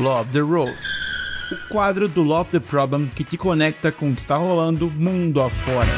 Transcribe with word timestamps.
Love 0.00 0.32
the 0.32 0.40
Road, 0.40 0.76
o 1.52 1.68
quadro 1.68 2.08
do 2.08 2.20
Love 2.20 2.50
the 2.50 2.58
Problem 2.58 3.06
que 3.14 3.22
te 3.22 3.38
conecta 3.38 3.92
com 3.92 4.10
o 4.10 4.12
que 4.12 4.18
está 4.18 4.36
rolando 4.36 4.90
mundo 4.90 5.40
afora. 5.40 5.88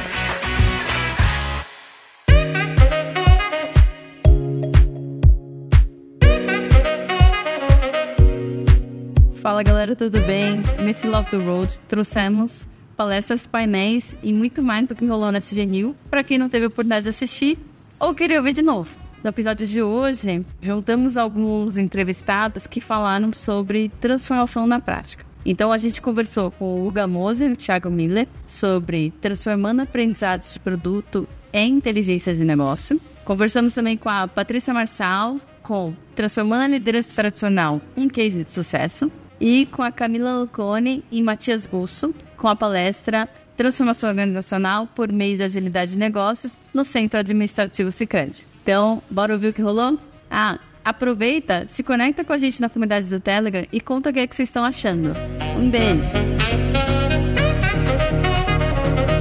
Fala 9.37 9.63
galera, 9.63 9.97
tudo 9.97 10.21
bem? 10.27 10.61
Nesse 10.85 11.07
Love 11.07 11.31
the 11.31 11.39
Road 11.39 11.79
trouxemos 11.89 12.67
palestras, 12.99 13.47
painéis 13.47 14.15
e 14.23 14.31
muito 14.31 14.63
mais 14.63 14.87
do 14.87 14.95
que 14.95 15.07
rolou 15.07 15.33
CG 15.33 15.65
Rio 15.65 15.97
para 16.11 16.23
quem 16.23 16.37
não 16.37 16.51
teve 16.51 16.67
a 16.67 16.69
oportunidade 16.69 17.05
de 17.05 17.09
assistir 17.09 17.57
ou 17.99 18.15
queria 18.15 18.37
ouvir 18.37 18.53
de 18.53 18.61
novo. 18.61 19.06
No 19.27 19.31
episódio 19.31 19.67
de 19.67 19.83
hoje, 19.83 20.47
juntamos 20.63 21.17
alguns 21.17 21.77
entrevistados 21.77 22.65
que 22.65 22.81
falaram 22.81 23.33
sobre 23.33 23.89
transformação 24.01 24.69
na 24.69 24.79
prática. 24.79 25.27
Então 25.45 25.73
a 25.73 25.79
gente 25.79 26.01
conversou 26.01 26.53
com 26.53 26.65
o 26.65 26.87
Hugo 26.87 27.09
Moser 27.09 27.51
e 27.51 27.53
o 27.55 27.57
Thiago 27.57 27.91
Miller 27.91 28.29
sobre 28.47 29.13
transformando 29.21 29.83
aprendizados 29.83 30.53
de 30.53 30.61
produto 30.61 31.29
em 31.53 31.73
inteligência 31.73 32.37
de 32.37 32.45
negócio. 32.45 33.01
Conversamos 33.25 33.75
também 33.75 33.97
com 33.97 34.09
a 34.09 34.29
Patrícia 34.29 34.73
Marçal 34.73 35.41
com 35.61 35.93
Transformando 36.15 36.63
a 36.63 36.69
Liderança 36.69 37.13
Tradicional, 37.13 37.83
um 37.97 38.09
case 38.09 38.45
de 38.45 38.53
sucesso. 38.53 39.11
E 39.41 39.67
com 39.67 39.83
a 39.83 39.91
Camila 39.91 40.39
Lucone 40.39 41.03
e 41.11 41.21
Matias 41.21 41.67
Gusso, 41.67 42.15
com 42.37 42.47
a 42.47 42.55
palestra 42.55 43.29
Transformação 43.57 44.09
Organizacional 44.09 44.87
por 44.87 45.11
meio 45.11 45.37
de 45.37 45.43
Agilidade 45.43 45.91
de 45.91 45.99
Negócios 45.99 46.57
no 46.73 46.85
Centro 46.85 47.19
Administrativo 47.19 47.91
Sicredi. 47.91 48.47
Então, 48.67 49.01
bora 49.09 49.33
ouvir 49.33 49.51
o 49.51 49.53
que 49.53 49.63
rolou? 49.63 49.97
Ah, 50.29 50.59
aproveita, 50.85 51.69
se 51.69 51.85
conecta 51.85 52.25
com 52.25 52.33
a 52.33 52.37
gente 52.37 52.61
na 52.61 52.69
comunidade 52.69 53.09
do 53.09 53.21
Telegram 53.21 53.65
e 53.71 53.81
conta 53.81 54.11
o 54.11 54.13
que, 54.13 54.19
é 54.19 54.27
que 54.27 54.35
vocês 54.35 54.49
estão 54.49 54.65
achando. 54.65 55.15
Um 55.57 55.71
beijo! 55.71 56.11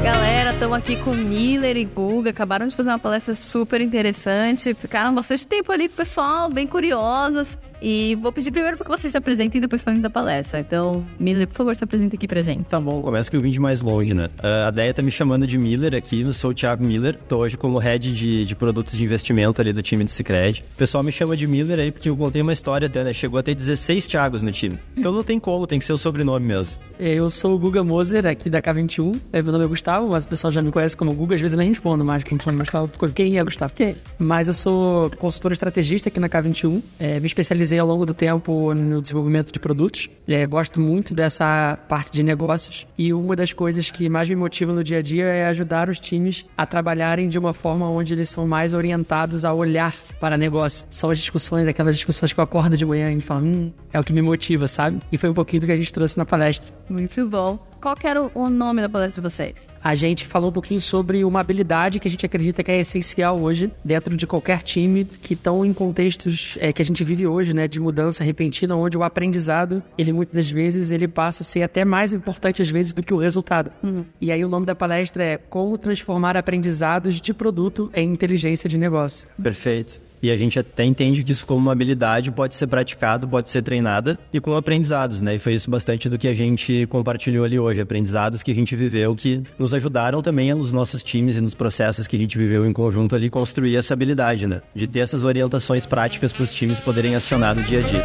Galera, 0.04 0.52
estamos 0.52 0.76
aqui 0.76 0.96
com 0.96 1.14
Miller 1.14 1.78
e 1.78 1.86
Guga, 1.86 2.32
acabaram 2.32 2.68
de 2.68 2.76
fazer 2.76 2.90
uma 2.90 2.98
palestra 2.98 3.36
super 3.36 3.82
interessante, 3.82 4.74
ficaram 4.74 5.14
bastante 5.14 5.46
tempo 5.46 5.72
ali 5.72 5.90
com 5.90 5.94
o 5.94 5.98
pessoal, 5.98 6.50
bem 6.50 6.66
curiosas. 6.66 7.56
E 7.82 8.16
vou 8.22 8.32
pedir 8.32 8.52
primeiro 8.52 8.78
para 8.78 8.86
que 8.86 8.92
vocês 8.92 9.12
se 9.12 9.18
apresentem 9.18 9.60
e 9.60 9.62
depois 9.62 9.84
falem 9.84 10.02
da 10.02 10.10
palestra. 10.10 10.60
Então, 10.60 11.06
Miller, 11.20 11.48
por 11.48 11.56
favor, 11.56 11.76
se 11.76 11.84
apresente 11.84 12.16
aqui 12.16 12.28
pra 12.28 12.42
gente. 12.42 12.66
Tá 12.66 12.80
bom, 12.80 13.02
começa 13.02 13.30
que 13.30 13.38
eu 13.38 13.42
vim 13.42 13.52
de 13.52 13.60
mais 13.60 13.82
longe, 13.82 14.14
né? 14.14 14.30
Uh, 14.40 14.68
a 14.68 14.72
Deia 14.72 14.94
tá 14.94 15.02
me 15.02 15.12
chamando 15.12 15.46
de 15.46 15.58
Miller 15.58 15.94
aqui, 15.94 16.22
eu 16.22 16.34
sou 16.34 16.52
o 16.52 16.54
Thiago 16.54 16.86
Miller, 16.86 17.16
tô 17.28 17.38
hoje 17.38 17.58
como 17.58 17.78
head 17.78 18.14
de, 18.14 18.46
de 18.46 18.56
produtos 18.56 18.98
de 18.98 19.04
investimento 19.04 19.62
ali 19.62 19.74
do 19.74 19.82
time 19.82 20.04
do 20.04 20.10
Cicred. 20.10 20.64
O 20.74 20.78
pessoal 20.78 21.04
me 21.04 21.12
chama 21.12 21.36
de 21.36 21.48
Miller 21.48 21.80
aí 21.80 21.92
porque 21.92 22.10
eu 22.10 22.18
contei 22.18 22.42
uma 22.42 22.54
história 22.54 22.88
até, 22.88 23.04
né? 23.04 23.14
Chegou 23.14 23.40
a 23.40 23.44
ter 23.44 23.56
16 23.56 24.08
Thiagos 24.08 24.42
no 24.42 24.52
time. 24.52 24.80
Então 24.96 25.12
não 25.12 25.24
tem 25.24 25.40
como, 25.40 25.68
tem 25.68 25.80
que 25.80 25.86
ser 25.86 25.94
o 25.94 25.98
sobrenome 25.98 26.46
mesmo. 26.46 26.82
Eu 26.98 27.30
sou 27.30 27.56
o 27.56 27.60
Guga 27.60 27.84
Moser, 27.84 28.26
aqui 28.26 28.50
da 28.50 28.62
K21. 28.62 29.20
Meu 29.34 29.52
nome 29.52 29.66
é 29.66 29.68
Gustavo, 29.68 30.10
mas 30.10 30.24
o 30.24 30.30
pessoal 30.30 30.52
já 30.52 30.62
me 30.62 30.72
conhece 30.72 30.96
como 30.96 31.14
Guga, 31.14 31.36
às 31.36 31.42
vezes 31.42 31.54
eu 31.54 31.60
nem 31.60 31.70
respondo 31.70 32.06
mais 32.06 32.24
quem 32.24 32.40
chama 32.40 32.60
Gustavo. 32.60 32.90
Quem 33.14 33.38
é 33.38 33.44
Gustavo? 33.44 33.74
Quem? 33.74 33.96
Mas 34.18 34.48
eu 34.48 34.54
sou 34.54 35.10
consultor 35.12 35.52
estrategista 35.52 36.10
aqui 36.10 36.20
na 36.20 36.30
K21. 36.30 36.82
É, 37.00 37.20
me 37.20 37.28
especializei 37.28 37.65
ao 37.80 37.88
longo 37.88 38.06
do 38.06 38.14
tempo 38.14 38.74
no 38.74 39.02
desenvolvimento 39.02 39.52
de 39.52 39.60
produtos. 39.60 40.10
É, 40.28 40.46
gosto 40.46 40.80
muito 40.80 41.14
dessa 41.14 41.78
parte 41.88 42.12
de 42.12 42.24
negócios. 42.24 42.88
E 42.98 43.14
uma 43.14 43.36
das 43.36 43.54
coisas 43.54 43.92
que 43.92 44.10
mais 44.10 44.28
me 44.30 44.36
motiva 44.36 44.74
no 44.74 44.84
dia 44.84 45.00
a 45.00 45.02
dia 45.02 45.26
é 45.26 45.46
ajudar 45.48 45.90
os 45.90 46.00
times 46.00 46.46
a 46.58 46.66
trabalharem 46.66 47.30
de 47.30 47.38
uma 47.38 47.54
forma 47.54 47.90
onde 47.90 48.14
eles 48.14 48.30
são 48.30 48.48
mais 48.48 48.74
orientados 48.74 49.46
a 49.46 49.54
olhar 49.54 49.94
para 50.20 50.38
negócio. 50.38 50.86
São 50.90 51.10
as 51.10 51.18
discussões, 51.18 51.68
aquelas 51.68 51.96
discussões 51.96 52.34
que 52.34 52.40
eu 52.40 52.44
acordo 52.44 52.76
de 52.76 52.86
manhã 52.86 53.12
e 53.12 53.20
falo, 53.20 53.46
hum, 53.46 53.72
é 53.94 54.00
o 54.00 54.04
que 54.04 54.14
me 54.14 54.22
motiva, 54.22 54.68
sabe? 54.68 55.00
E 55.12 55.18
foi 55.18 55.30
um 55.30 55.34
pouquinho 55.34 55.62
do 55.62 55.66
que 55.66 55.72
a 55.72 55.76
gente 55.76 55.94
trouxe 55.94 56.18
na 56.18 56.26
palestra. 56.26 56.74
Muito 56.90 57.28
bom. 57.28 57.75
Qual 57.86 57.96
que 57.96 58.08
era 58.08 58.32
o 58.34 58.50
nome 58.50 58.82
da 58.82 58.90
palestra 58.90 59.22
de 59.22 59.30
vocês? 59.30 59.54
A 59.80 59.94
gente 59.94 60.26
falou 60.26 60.50
um 60.50 60.52
pouquinho 60.52 60.82
sobre 60.82 61.24
uma 61.24 61.40
habilidade 61.40 62.00
que 62.00 62.08
a 62.08 62.10
gente 62.10 62.26
acredita 62.26 62.64
que 62.64 62.72
é 62.72 62.80
essencial 62.80 63.40
hoje 63.40 63.72
dentro 63.84 64.18
de 64.18 64.26
qualquer 64.26 64.64
time 64.64 65.06
que 65.06 65.36
estão 65.36 65.64
em 65.64 65.72
contextos 65.72 66.58
é, 66.60 66.74
que 66.74 66.82
a 66.82 66.86
gente 66.86 67.04
vive 67.04 67.28
hoje, 67.28 67.54
né, 67.54 67.68
de 67.68 67.80
mudança 67.80 68.24
repentina, 68.24 68.76
onde 68.76 68.98
o 68.98 69.04
aprendizado, 69.04 69.84
ele 70.00 70.12
muitas 70.12 70.34
das 70.34 70.50
vezes, 70.50 70.90
ele 70.90 71.08
passa 71.08 71.44
a 71.44 71.46
ser 71.46 71.62
até 71.62 71.86
mais 71.86 72.12
importante 72.12 72.60
às 72.60 72.72
vezes 72.72 72.92
do 72.92 73.04
que 73.04 73.14
o 73.14 73.18
resultado. 73.18 73.72
Uhum. 73.84 74.04
E 74.20 74.32
aí 74.32 74.44
o 74.44 74.50
nome 74.50 74.66
da 74.66 74.74
palestra 74.74 75.24
é 75.24 75.38
Como 75.38 75.78
transformar 75.78 76.36
aprendizados 76.36 77.22
de 77.22 77.36
produto 77.36 77.92
em 77.94 78.12
inteligência 78.12 78.68
de 78.68 78.80
negócio. 78.80 79.28
Perfeito. 79.40 80.02
E 80.26 80.32
a 80.32 80.38
gente 80.38 80.58
até 80.58 80.84
entende 80.84 81.24
que 81.24 81.32
isso 81.32 81.46
como 81.46 81.60
uma 81.60 81.72
habilidade 81.72 82.32
pode 82.32 82.56
ser 82.56 82.66
praticado, 82.66 83.28
pode 83.28 83.48
ser 83.48 83.62
treinada 83.62 84.18
e 84.34 84.40
com 84.40 84.58
aprendizados, 84.58 85.22
né? 85.22 85.36
E 85.36 85.38
foi 85.38 85.54
isso 85.54 85.70
bastante 85.70 86.10
do 86.10 86.18
que 86.18 86.28
a 86.28 86.34
gente 86.34 86.88
compartilhou 86.88 87.46
ali 87.46 87.60
hoje, 87.60 87.80
aprendizados 87.80 88.42
que 88.42 88.50
a 88.50 88.56
gente 88.56 88.76
viveu 88.76 89.16
que 89.16 89.44
nos 89.60 89.72
ajudaram 89.72 90.24
também 90.24 90.52
nos 90.56 90.72
nossos 90.72 91.04
times 91.04 91.38
e 91.38 91.42
nos 91.42 91.54
processos 91.54 92.08
que 92.08 92.16
a 92.16 92.20
gente 92.20 92.40
viveu 92.40 92.66
em 92.66 92.74
conjunto 92.74 93.16
ali 93.16 93.30
construir 93.30 93.76
essa 93.76 93.94
habilidade, 93.94 94.48
né? 94.48 94.64
De 94.74 94.88
ter 94.88 95.02
essas 95.02 95.24
orientações 95.24 95.86
práticas 95.86 96.34
para 96.34 96.42
os 96.42 96.52
times 96.52 96.80
poderem 96.80 97.14
acionar 97.14 97.54
no 97.54 97.62
dia 97.62 97.78
a 97.78 97.84
dia. 97.84 98.04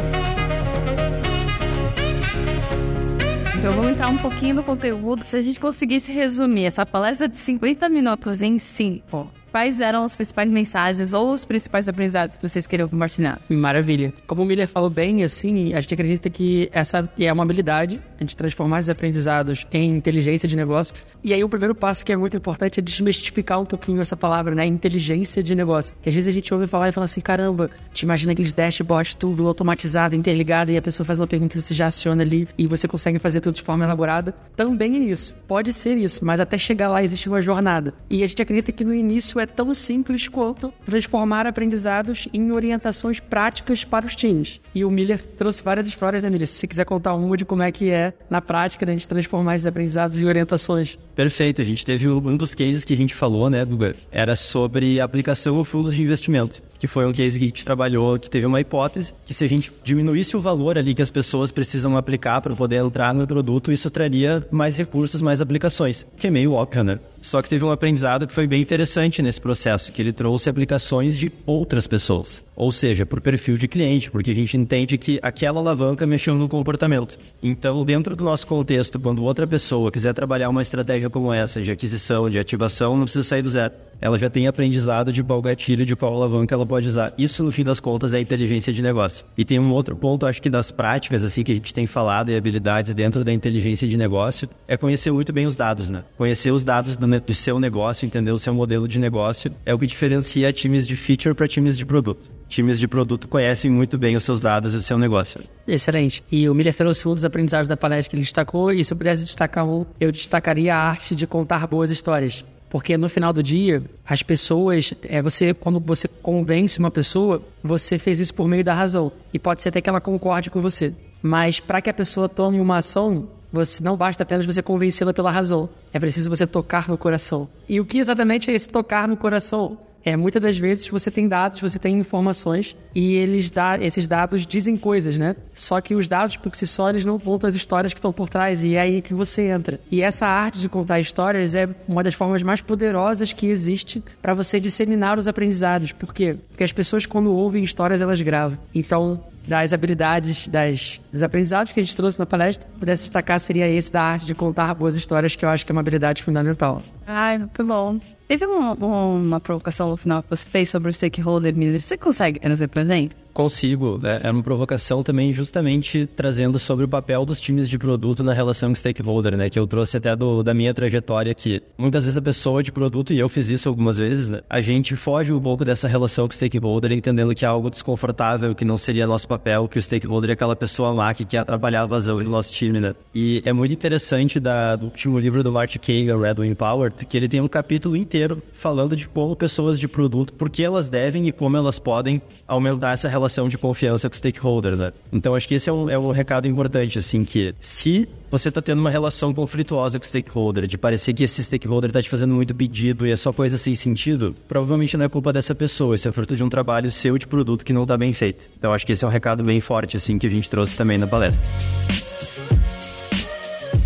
Então 3.57 3.73
vamos 3.73 3.93
entrar 3.93 4.09
um 4.09 4.19
pouquinho 4.19 4.57
no 4.57 4.63
conteúdo. 4.63 5.25
Se 5.25 5.39
a 5.39 5.43
gente 5.43 5.59
conseguisse 5.59 6.13
resumir 6.13 6.67
essa 6.67 6.85
palestra 6.85 7.27
de 7.27 7.37
50 7.37 7.89
minutos 7.89 8.43
em 8.43 8.59
5, 8.59 9.40
Quais 9.51 9.81
eram 9.81 10.05
as 10.05 10.15
principais 10.15 10.51
mensagens 10.51 11.13
ou 11.13 11.33
os 11.33 11.45
principais 11.45 11.89
aprendizados 11.89 12.37
que 12.37 12.49
vocês 12.49 12.67
queriam 12.67 12.89
compartilhar? 12.89 13.41
Maravilha. 13.49 14.13
Como 14.27 14.43
o 14.43 14.47
Miller 14.47 14.69
falou 14.69 14.89
bem, 14.89 15.25
assim, 15.25 15.75
a 15.75 15.81
gente 15.81 15.93
acredita 15.93 16.31
que 16.31 16.69
essa 16.73 17.09
é 17.19 17.33
uma 17.33 17.43
habilidade, 17.43 18.01
a 18.19 18.23
gente 18.23 18.37
transformar 18.37 18.79
esses 18.79 18.89
aprendizados 18.89 19.67
em 19.73 19.91
inteligência 19.97 20.49
de 20.49 20.55
negócio. 20.55 20.95
E 21.25 21.35
aí 21.35 21.43
o 21.43 21.49
primeiro 21.49 21.75
passo 21.75 22.05
que 22.07 22.13
é 22.13 22.17
muito 22.17 22.37
importante 22.37 22.79
é 22.79 22.83
desmistificar 22.83 23.61
um 23.61 23.67
pouquinho 23.67 24.01
essa 24.01 24.17
palavra, 24.17 24.55
né? 24.55 24.65
Inteligência 24.65 25.43
de 25.43 25.55
negócio. 25.55 25.95
Que 26.01 26.09
às 26.09 26.15
vezes 26.15 26.29
a 26.29 26.33
gente 26.33 26.53
ouve 26.55 26.69
falar 26.69 26.89
e 26.89 26.93
fala 26.93 27.07
assim, 27.07 27.21
caramba, 27.21 27.71
te 27.93 28.03
imagina 28.03 28.33
aqueles 28.33 28.53
dashboards 28.53 29.15
tudo 29.15 29.49
automatizado, 29.49 30.15
interligado, 30.15 30.71
e 30.71 30.77
a 30.77 30.83
pessoa 30.83 31.05
faz 31.05 31.19
uma 31.19 31.27
pergunta 31.27 31.59
e 31.59 31.61
você 31.61 31.75
já 31.75 31.89
aciona 31.89 32.23
ali 32.23 32.47
e 32.57 32.67
você 32.67 32.87
consegue 32.87 33.19
fazer 33.19 33.41
tudo 33.41 33.57
de 33.57 33.63
forma 33.63 33.85
elaborada. 33.85 34.33
Também 34.55 34.97
é 34.97 35.01
isso. 35.01 35.35
Pode 35.49 35.73
ser 35.73 35.97
isso, 35.97 36.25
mas 36.25 36.39
até 36.39 36.57
chegar 36.57 36.89
lá 36.89 37.03
existe 37.03 37.29
uma 37.29 37.41
jornada. 37.41 37.93
E 38.09 38.23
a 38.23 38.27
gente 38.27 38.41
acredita 38.41 38.71
que 38.71 38.85
no 38.85 38.95
início 38.95 39.40
é 39.41 39.47
tão 39.47 39.73
simples 39.75 40.29
quanto 40.29 40.73
transformar 40.85 41.47
aprendizados 41.47 42.29
em 42.33 42.53
orientações 42.53 43.21
práticas 43.21 43.85
para 43.85 44.07
os 44.07 44.15
times. 44.15 44.61
E 44.75 44.85
o 44.85 44.91
Miller 44.91 45.21
trouxe 45.21 45.63
várias 45.63 45.87
histórias, 45.87 46.23
né, 46.23 46.31
Miller? 46.31 46.47
Se 46.47 46.55
você 46.55 46.67
quiser 46.67 46.85
contar 46.85 47.15
uma 47.15 47.37
de 47.37 47.45
como 47.45 47.63
é 47.63 47.73
que 47.73 47.91
é, 47.91 48.13
na 48.29 48.41
prática, 48.41 48.85
né, 48.87 48.93
a 48.93 48.95
gente 48.95 49.09
transformar 49.09 49.55
esses 49.55 49.67
aprendizados 49.67 50.21
em 50.21 50.27
orientações. 50.27 50.99
Perfeito. 51.15 51.61
A 51.61 51.65
gente 51.65 51.85
teve 51.85 52.09
um 52.09 52.37
dos 52.37 52.55
cases 52.55 52.85
que 52.85 52.95
a 52.95 52.97
gente 52.97 53.15
falou, 53.15 53.51
né, 53.51 53.65
Guga? 53.65 53.95
Era 54.11 54.37
sobre 54.37 55.01
aplicação 55.01 55.57
ou 55.57 55.65
fundos 55.65 55.95
de 55.95 56.03
investimento, 56.03 56.63
que 56.81 56.87
foi 56.87 57.07
um 57.07 57.13
case 57.13 57.39
que 57.39 57.45
a 57.45 57.49
gente 57.49 57.65
trabalhou, 57.65 58.19
que 58.19 58.31
teve 58.31 58.47
uma 58.47 58.61
hipótese 58.61 59.13
que 59.25 59.35
se 59.35 59.45
a 59.45 59.49
gente 59.49 59.71
diminuísse 59.85 60.37
o 60.37 60.41
valor 60.41 60.79
ali 60.79 60.95
que 60.95 61.03
as 61.03 61.11
pessoas 61.11 61.51
precisam 61.51 61.97
aplicar 61.97 62.41
para 62.41 62.57
poder 62.57 62.77
entrar 62.77 63.15
no 63.15 63.27
produto, 63.27 63.71
isso 63.71 63.91
traria 63.91 64.45
mais 64.51 64.75
recursos, 64.75 65.21
mais 65.21 65.41
aplicações, 65.43 66.07
que 66.17 66.27
é 66.27 66.31
meio 66.31 66.55
óbvio, 66.55 66.83
né? 66.83 66.99
Só 67.21 67.43
que 67.43 67.51
teve 67.51 67.65
um 67.65 67.71
aprendizado 67.71 68.27
que 68.27 68.33
foi 68.33 68.47
bem 68.47 68.63
interessante 68.63 69.21
nesse 69.21 69.41
processo, 69.41 69.93
que 69.93 70.01
ele 70.01 70.13
trouxe 70.13 70.49
aplicações 70.49 71.19
de 71.19 71.31
outras 71.45 71.87
pessoas. 71.87 72.43
Ou 72.57 72.73
seja, 72.73 73.05
por 73.05 73.21
perfil 73.21 73.59
de 73.59 73.69
cliente, 73.69 74.11
porque 74.11 74.31
a 74.31 74.35
gente 74.35 74.57
entende 74.57 74.97
que 74.97 75.19
aquela 75.23 75.61
alavanca 75.61 76.07
mexeu 76.07 76.35
no 76.35 76.49
comportamento. 76.49 77.19
Então, 77.43 77.85
dentro 77.85 78.17
do 78.17 78.25
nosso 78.25 78.47
contexto, 78.47 78.99
quando 78.99 79.23
outra 79.23 79.47
pessoa 79.47 79.93
quiser 79.93 80.15
trabalhar 80.15 80.49
uma 80.49 80.63
estratégia 80.63 81.11
como 81.11 81.33
essa, 81.33 81.61
de 81.61 81.71
aquisição, 81.71 82.31
de 82.31 82.39
ativação, 82.39 82.97
não 82.97 83.05
precisa 83.05 83.25
sair 83.25 83.43
do 83.43 83.51
zero. 83.51 83.75
Ela 84.01 84.19
já 84.19 84.31
tem 84.31 84.47
aprendizado 84.47 85.13
de 85.13 85.23
qual 85.23 85.43
gatilho, 85.43 85.85
de 85.85 85.95
qual 85.95 86.15
alavanca 86.15 86.55
ela 86.55 86.65
pode 86.65 86.89
usar. 86.89 87.13
Isso, 87.19 87.43
no 87.43 87.51
fim 87.51 87.65
das 87.65 87.79
contas, 87.79 88.15
é 88.15 88.21
inteligência 88.21 88.73
de 88.73 88.83
negócio. 88.83 89.25
E 89.37 89.45
tem 89.45 89.59
um 89.59 89.71
outro 89.73 89.95
ponto, 89.95 90.27
acho 90.27 90.41
que 90.41 90.49
das 90.49 90.71
práticas, 90.71 91.23
assim, 91.23 91.43
que 91.43 91.53
a 91.53 91.55
gente 91.55 91.75
tem 91.75 91.87
falado 91.87 92.31
e 92.31 92.37
habilidades 92.37 92.95
dentro 92.95 93.23
da 93.25 93.33
inteligência 93.33 93.87
de 93.87 93.97
negócio, 93.97 94.49
é 94.67 94.77
conhecer 94.77 95.11
muito 95.13 95.33
bem 95.33 95.47
os 95.47 95.57
dados, 95.57 95.91
né? 95.91 96.05
Conhecer 96.17 96.51
os 96.51 96.65
dados 96.65 96.97
do, 96.97 97.07
do 97.21 97.35
seu 97.35 97.61
negócio, 97.61 98.07
entender 98.07 98.31
o 98.31 98.39
seu 98.39 98.55
modelo 98.55 98.89
de 98.89 98.99
negócio, 98.99 99.53
é 99.67 99.75
o 99.75 99.79
que 99.79 99.87
diferencia 99.87 100.53
times 100.53 100.87
de 100.87 100.97
feature 100.97 101.35
para 101.35 101.47
times 101.47 101.77
de 101.77 101.85
produto 101.85 102.41
times 102.51 102.81
de 102.81 102.89
produto 102.89 103.29
conhecem 103.29 103.71
muito 103.71 103.97
bem 103.97 104.17
os 104.17 104.25
seus 104.25 104.41
dados 104.41 104.75
e 104.75 104.77
o 104.77 104.83
seu 104.83 104.99
negócio. 104.99 105.41
Excelente. 105.67 106.23
E 106.31 106.49
o 106.49 106.55
Miller 106.55 106.75
trouxe 106.75 107.07
um 107.09 107.15
dos 107.15 107.25
aprendizados 107.25 107.69
da 107.69 107.77
palestra 107.77 108.11
que 108.11 108.17
ele 108.17 108.25
destacou, 108.25 108.73
e 108.73 108.85
se 108.85 108.93
eu 108.93 108.97
pudesse 108.97 109.25
destacar 109.25 109.65
um, 109.65 109.87
eu 110.01 110.11
destacaria 110.11 110.75
a 110.75 110.79
arte 110.79 111.15
de 111.15 111.27
contar 111.27 111.67
boas 111.67 111.91
histórias. 111.91 112.45
Porque 112.71 112.97
no 112.97 113.09
final 113.09 113.33
do 113.33 113.43
dia, 113.43 113.83
as 114.07 114.23
pessoas, 114.23 114.95
é 115.03 115.21
você 115.21 115.53
quando 115.53 115.81
você 115.81 116.07
convence 116.07 116.79
uma 116.79 116.91
pessoa, 116.91 117.43
você 117.63 117.99
fez 117.99 118.21
isso 118.21 118.33
por 118.33 118.47
meio 118.47 118.65
da 118.65 118.73
razão. 118.73 119.11
E 119.35 119.39
pode 119.39 119.61
ser 119.61 119.71
até 119.71 119.81
que 119.81 119.91
ela 119.91 120.01
concorde 120.01 120.51
com 120.51 120.63
você. 120.63 120.95
Mas 121.21 121.59
para 121.59 121.83
que 121.83 121.91
a 121.91 121.95
pessoa 121.95 122.29
tome 122.29 122.61
uma 122.61 122.79
ação, 122.79 123.29
você 123.53 123.83
não 123.83 123.97
basta 123.97 124.23
apenas 124.23 124.47
você 124.47 124.63
convencê-la 124.63 125.13
pela 125.13 125.31
razão. 125.31 125.69
É 125.93 125.99
preciso 125.99 126.31
você 126.31 126.47
tocar 126.47 126.89
no 126.89 126.97
coração. 126.97 127.49
E 127.69 127.81
o 127.81 127.85
que 127.85 127.99
exatamente 127.99 128.51
é 128.51 128.55
esse 128.55 128.69
tocar 128.69 129.09
no 129.09 129.17
coração? 129.17 129.77
É, 130.05 130.17
muitas 130.17 130.41
das 130.41 130.59
vezes 130.59 130.89
você 130.89 131.11
tem 131.11 131.29
dados, 131.29 131.61
você 131.61 131.79
tem 131.79 131.99
informações 131.99 132.77
e 132.95 133.15
eles 133.15 133.51
dá, 133.51 133.79
esses 133.79 134.07
dados 134.07 134.47
dizem 134.47 134.77
coisas, 134.77 135.19
né? 135.19 135.37
Só 135.55 135.81
que 135.81 135.95
os 135.95 136.09
dados 136.09 136.37
por 136.37 136.55
si 136.57 136.67
só 136.67 136.91
eles 136.91 137.05
não 137.05 137.19
contam 137.19 137.49
as 137.49 137.55
histórias 137.55 137.93
que 137.93 137.99
estão 137.99 138.13
por 138.13 138.29
trás 138.29 138.65
e 138.65 138.75
é 138.75 138.81
aí 138.81 139.03
que 139.03 139.15
você 139.15 139.43
entra. 139.43 139.79
E 139.91 140.03
essa 140.03 140.27
arte 140.27 140.59
de 140.59 140.69
contar 140.69 141.01
histórias 141.01 141.55
é 141.55 141.69
uma 141.87 142.03
das 142.03 142.15
formas 142.15 142.43
mais 142.43 142.61
poderosas 142.61 143.33
que 143.33 143.47
existe 143.47 144.03
para 144.23 144.35
você 144.35 144.59
disseminar 144.59 145.19
os 145.19 145.29
aprendizados. 145.29 145.93
Por 145.93 146.15
quê? 146.15 146.37
Porque 146.49 146.65
as 146.65 146.73
pessoas 146.73 147.07
quando 147.07 147.33
ouvem 147.33 147.63
histórias 147.63 148.01
elas 148.01 148.21
gravam. 148.21 148.59
Então 148.75 149.21
das 149.51 149.73
habilidades, 149.73 150.47
das, 150.47 151.01
dos 151.13 151.25
aprendizados 151.25 151.73
que 151.73 151.81
a 151.81 151.83
gente 151.83 151.97
trouxe 151.97 152.17
na 152.17 152.25
palestra, 152.25 152.69
pudesse 152.79 153.03
destacar 153.03 153.41
seria 153.41 153.69
esse 153.69 153.91
da 153.91 154.01
arte 154.01 154.25
de 154.25 154.33
contar 154.33 154.73
boas 154.75 154.95
histórias, 154.95 155.35
que 155.35 155.45
eu 155.45 155.49
acho 155.49 155.67
que 155.67 155.73
é 155.73 155.75
uma 155.75 155.81
habilidade 155.81 156.23
fundamental. 156.23 156.81
Ai, 157.05 157.39
muito 157.39 157.65
bom. 157.65 157.99
Teve 158.29 158.47
uma, 158.47 158.75
uma 158.75 159.41
provocação 159.41 159.91
no 159.91 159.97
final 159.97 160.23
que 160.23 160.31
você 160.31 160.49
fez 160.49 160.71
sobre 160.71 160.89
o 160.89 160.93
stakeholder, 160.93 161.53
Miller. 161.57 161.81
Você 161.81 161.99
consegue 161.99 162.39
trazer 162.39 162.69
pra 162.69 162.85
gente? 162.85 163.17
Consigo. 163.33 163.99
Né? 164.03 164.21
Era 164.23 164.33
uma 164.33 164.43
provocação 164.43 165.03
também 165.03 165.33
justamente 165.33 166.09
trazendo 166.17 166.59
sobre 166.59 166.85
o 166.85 166.89
papel 166.89 167.25
dos 167.25 167.41
times 167.41 167.69
de 167.69 167.79
produto 167.79 168.23
na 168.23 168.33
relação 168.33 168.71
com 168.71 168.75
stakeholder, 168.75 169.37
né? 169.37 169.51
Que 169.51 169.59
eu 169.59 169.67
trouxe 169.67 169.97
até 169.97 170.15
do, 170.15 170.43
da 170.43 170.55
minha 170.55 170.73
trajetória 170.73 171.35
que 171.35 171.63
muitas 171.77 172.05
vezes 172.05 172.17
a 172.17 172.23
pessoa 172.23 172.63
de 172.63 172.73
produto, 172.73 173.13
e 173.13 173.19
eu 173.19 173.29
fiz 173.29 173.49
isso 173.49 173.69
algumas 173.69 173.99
vezes, 173.99 174.31
né? 174.31 174.41
A 174.49 174.61
gente 174.61 174.97
foge 174.97 175.33
um 175.33 175.41
pouco 175.41 175.65
dessa 175.65 175.89
relação 175.89 176.27
com 176.27 176.35
stakeholder, 176.35 176.93
entendendo 176.93 177.35
que 177.35 177.45
é 177.45 177.49
algo 177.49 177.71
desconfortável, 177.71 178.55
que 178.55 178.65
não 178.65 178.77
seria 178.77 179.07
nosso 179.07 179.27
papel, 179.27 179.69
que 179.69 179.79
o 179.79 179.83
stakeholder 179.83 180.31
é 180.31 180.33
aquela 180.33 180.57
pessoa 180.57 180.91
lá 180.91 181.13
que 181.13 181.25
quer 181.25 181.39
atrapalhar 181.39 181.83
a 181.83 181.87
vazão 181.87 182.19
do 182.19 182.31
nosso 182.31 182.53
time, 182.53 182.81
né? 182.81 182.95
E 183.15 183.43
é 183.45 183.53
muito 183.53 183.73
interessante 183.73 184.39
da, 184.39 184.77
do 184.77 184.87
último 184.87 185.19
livro 185.19 185.43
do 185.43 185.53
Martin 185.53 185.79
Kagan, 185.79 186.21
Red 186.21 186.41
Wing 186.41 186.55
Power, 186.55 186.93
que 186.93 187.17
ele 187.17 187.29
tem 187.29 187.41
um 187.41 187.49
capítulo 187.49 187.97
inteiro 187.97 188.43
falando 188.53 188.95
de 188.95 189.09
como 189.09 189.35
pessoas 189.35 189.79
de 189.79 189.89
produto, 189.89 190.33
por 190.35 190.49
que 190.49 190.63
elas 190.63 190.89
devem 190.89 191.27
e 191.29 191.33
como 191.33 191.57
elas 191.57 191.79
podem 191.79 192.21
aumentar 192.47 192.93
essa 192.93 193.09
relação 193.09 193.20
de 193.49 193.59
confiança 193.59 194.09
com 194.09 194.15
o 194.15 194.17
stakeholder, 194.17 194.77
né? 194.77 194.93
Então 195.13 195.35
acho 195.35 195.47
que 195.47 195.55
esse 195.55 195.69
é 195.69 195.73
um, 195.73 195.89
é 195.89 195.99
um 195.99 196.11
recado 196.11 196.47
importante, 196.47 196.99
assim, 196.99 197.25
que 197.25 197.55
se 197.61 198.09
você 198.31 198.49
está 198.49 198.63
tendo 198.63 198.79
uma 198.79 198.91
relação 198.91 199.35
conflituosa 199.35 199.99
com 199.99 200.05
o 200.05 200.09
stakeholder, 200.09 200.67
de 200.67 200.79
parecer 200.79 201.13
que 201.13 201.25
esse 201.25 201.43
stakeholder 201.43 201.91
está 201.91 202.01
te 202.01 202.09
fazendo 202.09 202.35
muito 202.35 202.55
pedido 202.55 203.07
e 203.07 203.11
é 203.11 203.17
só 203.17 203.33
coisa 203.33 203.59
sem 203.59 203.75
sentido, 203.75 204.35
provavelmente 204.47 204.97
não 204.97 205.05
é 205.05 205.09
culpa 205.09 205.33
dessa 205.33 205.55
pessoa, 205.55 205.95
isso 205.95 206.09
é 206.09 206.13
fruto 206.13 206.37
de 206.37 206.45
um 206.45 206.49
trabalho 206.49 206.91
seu 206.91 207.19
de 207.19 207.27
produto 207.27 207.65
que 207.65 207.73
não 207.73 207.83
está 207.83 207.97
bem 207.97 208.13
feito. 208.13 208.49
Então 208.59 208.73
acho 208.73 208.87
que 208.87 208.93
esse 208.93 209.05
é 209.05 209.09
um 209.09 209.11
recado 209.11 209.43
bem 209.43 209.61
forte, 209.61 209.97
assim, 209.97 210.19
que 210.19 210.27
a 210.27 210.31
gente 210.31 210.49
trouxe 210.49 210.77
também 210.77 210.99
na 210.99 211.07
palestra. 211.07 211.51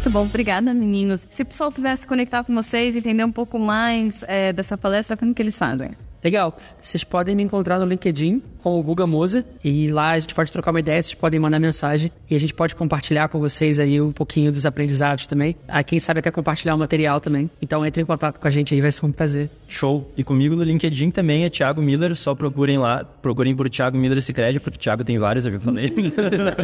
Muito 0.05 0.11
bom, 0.11 0.25
obrigada, 0.25 0.75
meninos. 0.75 1.27
Se 1.31 1.43
o 1.43 1.47
pessoal 1.47 1.73
quiser 1.73 1.97
se 1.97 2.07
conectar 2.07 2.45
com 2.45 2.55
vocês, 2.55 2.95
entender 2.95 3.25
um 3.25 3.33
pouco 3.33 3.59
mais 3.59 4.23
é, 4.29 4.53
dessa 4.53 4.77
palestra, 4.77 5.17
como 5.17 5.35
que 5.35 5.41
eles 5.41 5.59
fazem? 5.59 5.93
Legal. 6.25 6.57
Vocês 6.81 7.05
podem 7.05 7.37
me 7.37 7.43
encontrar 7.43 7.79
no 7.79 7.85
LinkedIn 7.85 8.43
com 8.63 8.81
o 8.81 8.83
Guga 8.83 9.07
Moza 9.07 9.45
e 9.63 9.89
lá 9.89 10.13
a 10.13 10.19
gente 10.19 10.35
pode 10.35 10.51
trocar 10.51 10.71
uma 10.71 10.81
ideia, 10.81 11.03
vocês 11.03 11.15
podem 11.15 11.39
mandar 11.39 11.61
mensagem 11.61 12.11
e 12.31 12.35
a 12.35 12.41
gente 12.41 12.55
pode 12.55 12.75
compartilhar 12.75 13.29
com 13.29 13.39
vocês 13.39 13.79
aí 13.79 14.01
um 14.01 14.11
pouquinho 14.11 14.51
dos 14.51 14.65
aprendizados 14.65 15.27
também. 15.27 15.55
Ah, 15.69 15.85
quem 15.85 16.01
sabe 16.01 16.21
até 16.21 16.31
compartilhar 16.31 16.75
o 16.75 16.79
material 16.79 17.21
também. 17.21 17.51
Então 17.61 17.85
entre 17.85 18.01
em 18.01 18.07
contato 18.07 18.41
com 18.41 18.49
a 18.49 18.51
gente 18.51 18.73
aí, 18.73 18.81
vai 18.81 18.91
ser 18.91 19.05
um 19.05 19.13
prazer. 19.13 19.51
Show. 19.69 20.11
E 20.17 20.25
comigo 20.25 20.57
no 20.57 20.63
LinkedIn 20.63 21.11
também 21.11 21.45
é 21.45 21.51
Thiago 21.51 21.83
Miller, 21.83 22.17
só 22.17 22.35
procurem 22.35 22.79
lá, 22.79 23.05
procurem 23.05 23.55
por 23.55 23.69
Thiago 23.69 23.99
Miller 23.99 24.23
Cicred, 24.23 24.61
porque 24.61 24.79
o 24.79 24.81
Thiago 24.81 25.05
tem 25.05 25.19
vários, 25.19 25.45
eu 25.45 25.53
já 25.53 25.61
falei. 25.61 25.93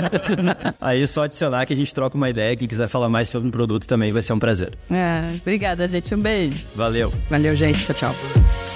aí 0.81 1.03
é 1.03 1.07
só 1.07 1.25
adicionar 1.25 1.67
que 1.67 1.75
a 1.75 1.77
gente 1.77 1.93
troca 1.93 2.17
uma 2.17 2.31
ideia, 2.31 2.57
quem 2.57 2.67
quiser 2.67 2.89
falar 2.89 3.11
mais 3.11 3.29
sobre 3.29 3.51
o 3.51 3.53
produto 3.53 3.87
também 3.87 4.11
vai 4.11 4.23
ser 4.23 4.33
um 4.33 4.39
prazer. 4.39 4.73
É, 4.91 5.35
obrigada, 5.39 5.87
gente. 5.87 6.15
Um 6.15 6.21
beijo. 6.21 6.65
Valeu. 6.75 7.13
Valeu, 7.29 7.55
gente. 7.55 7.85
Tchau, 7.85 7.95
tchau. 7.95 8.70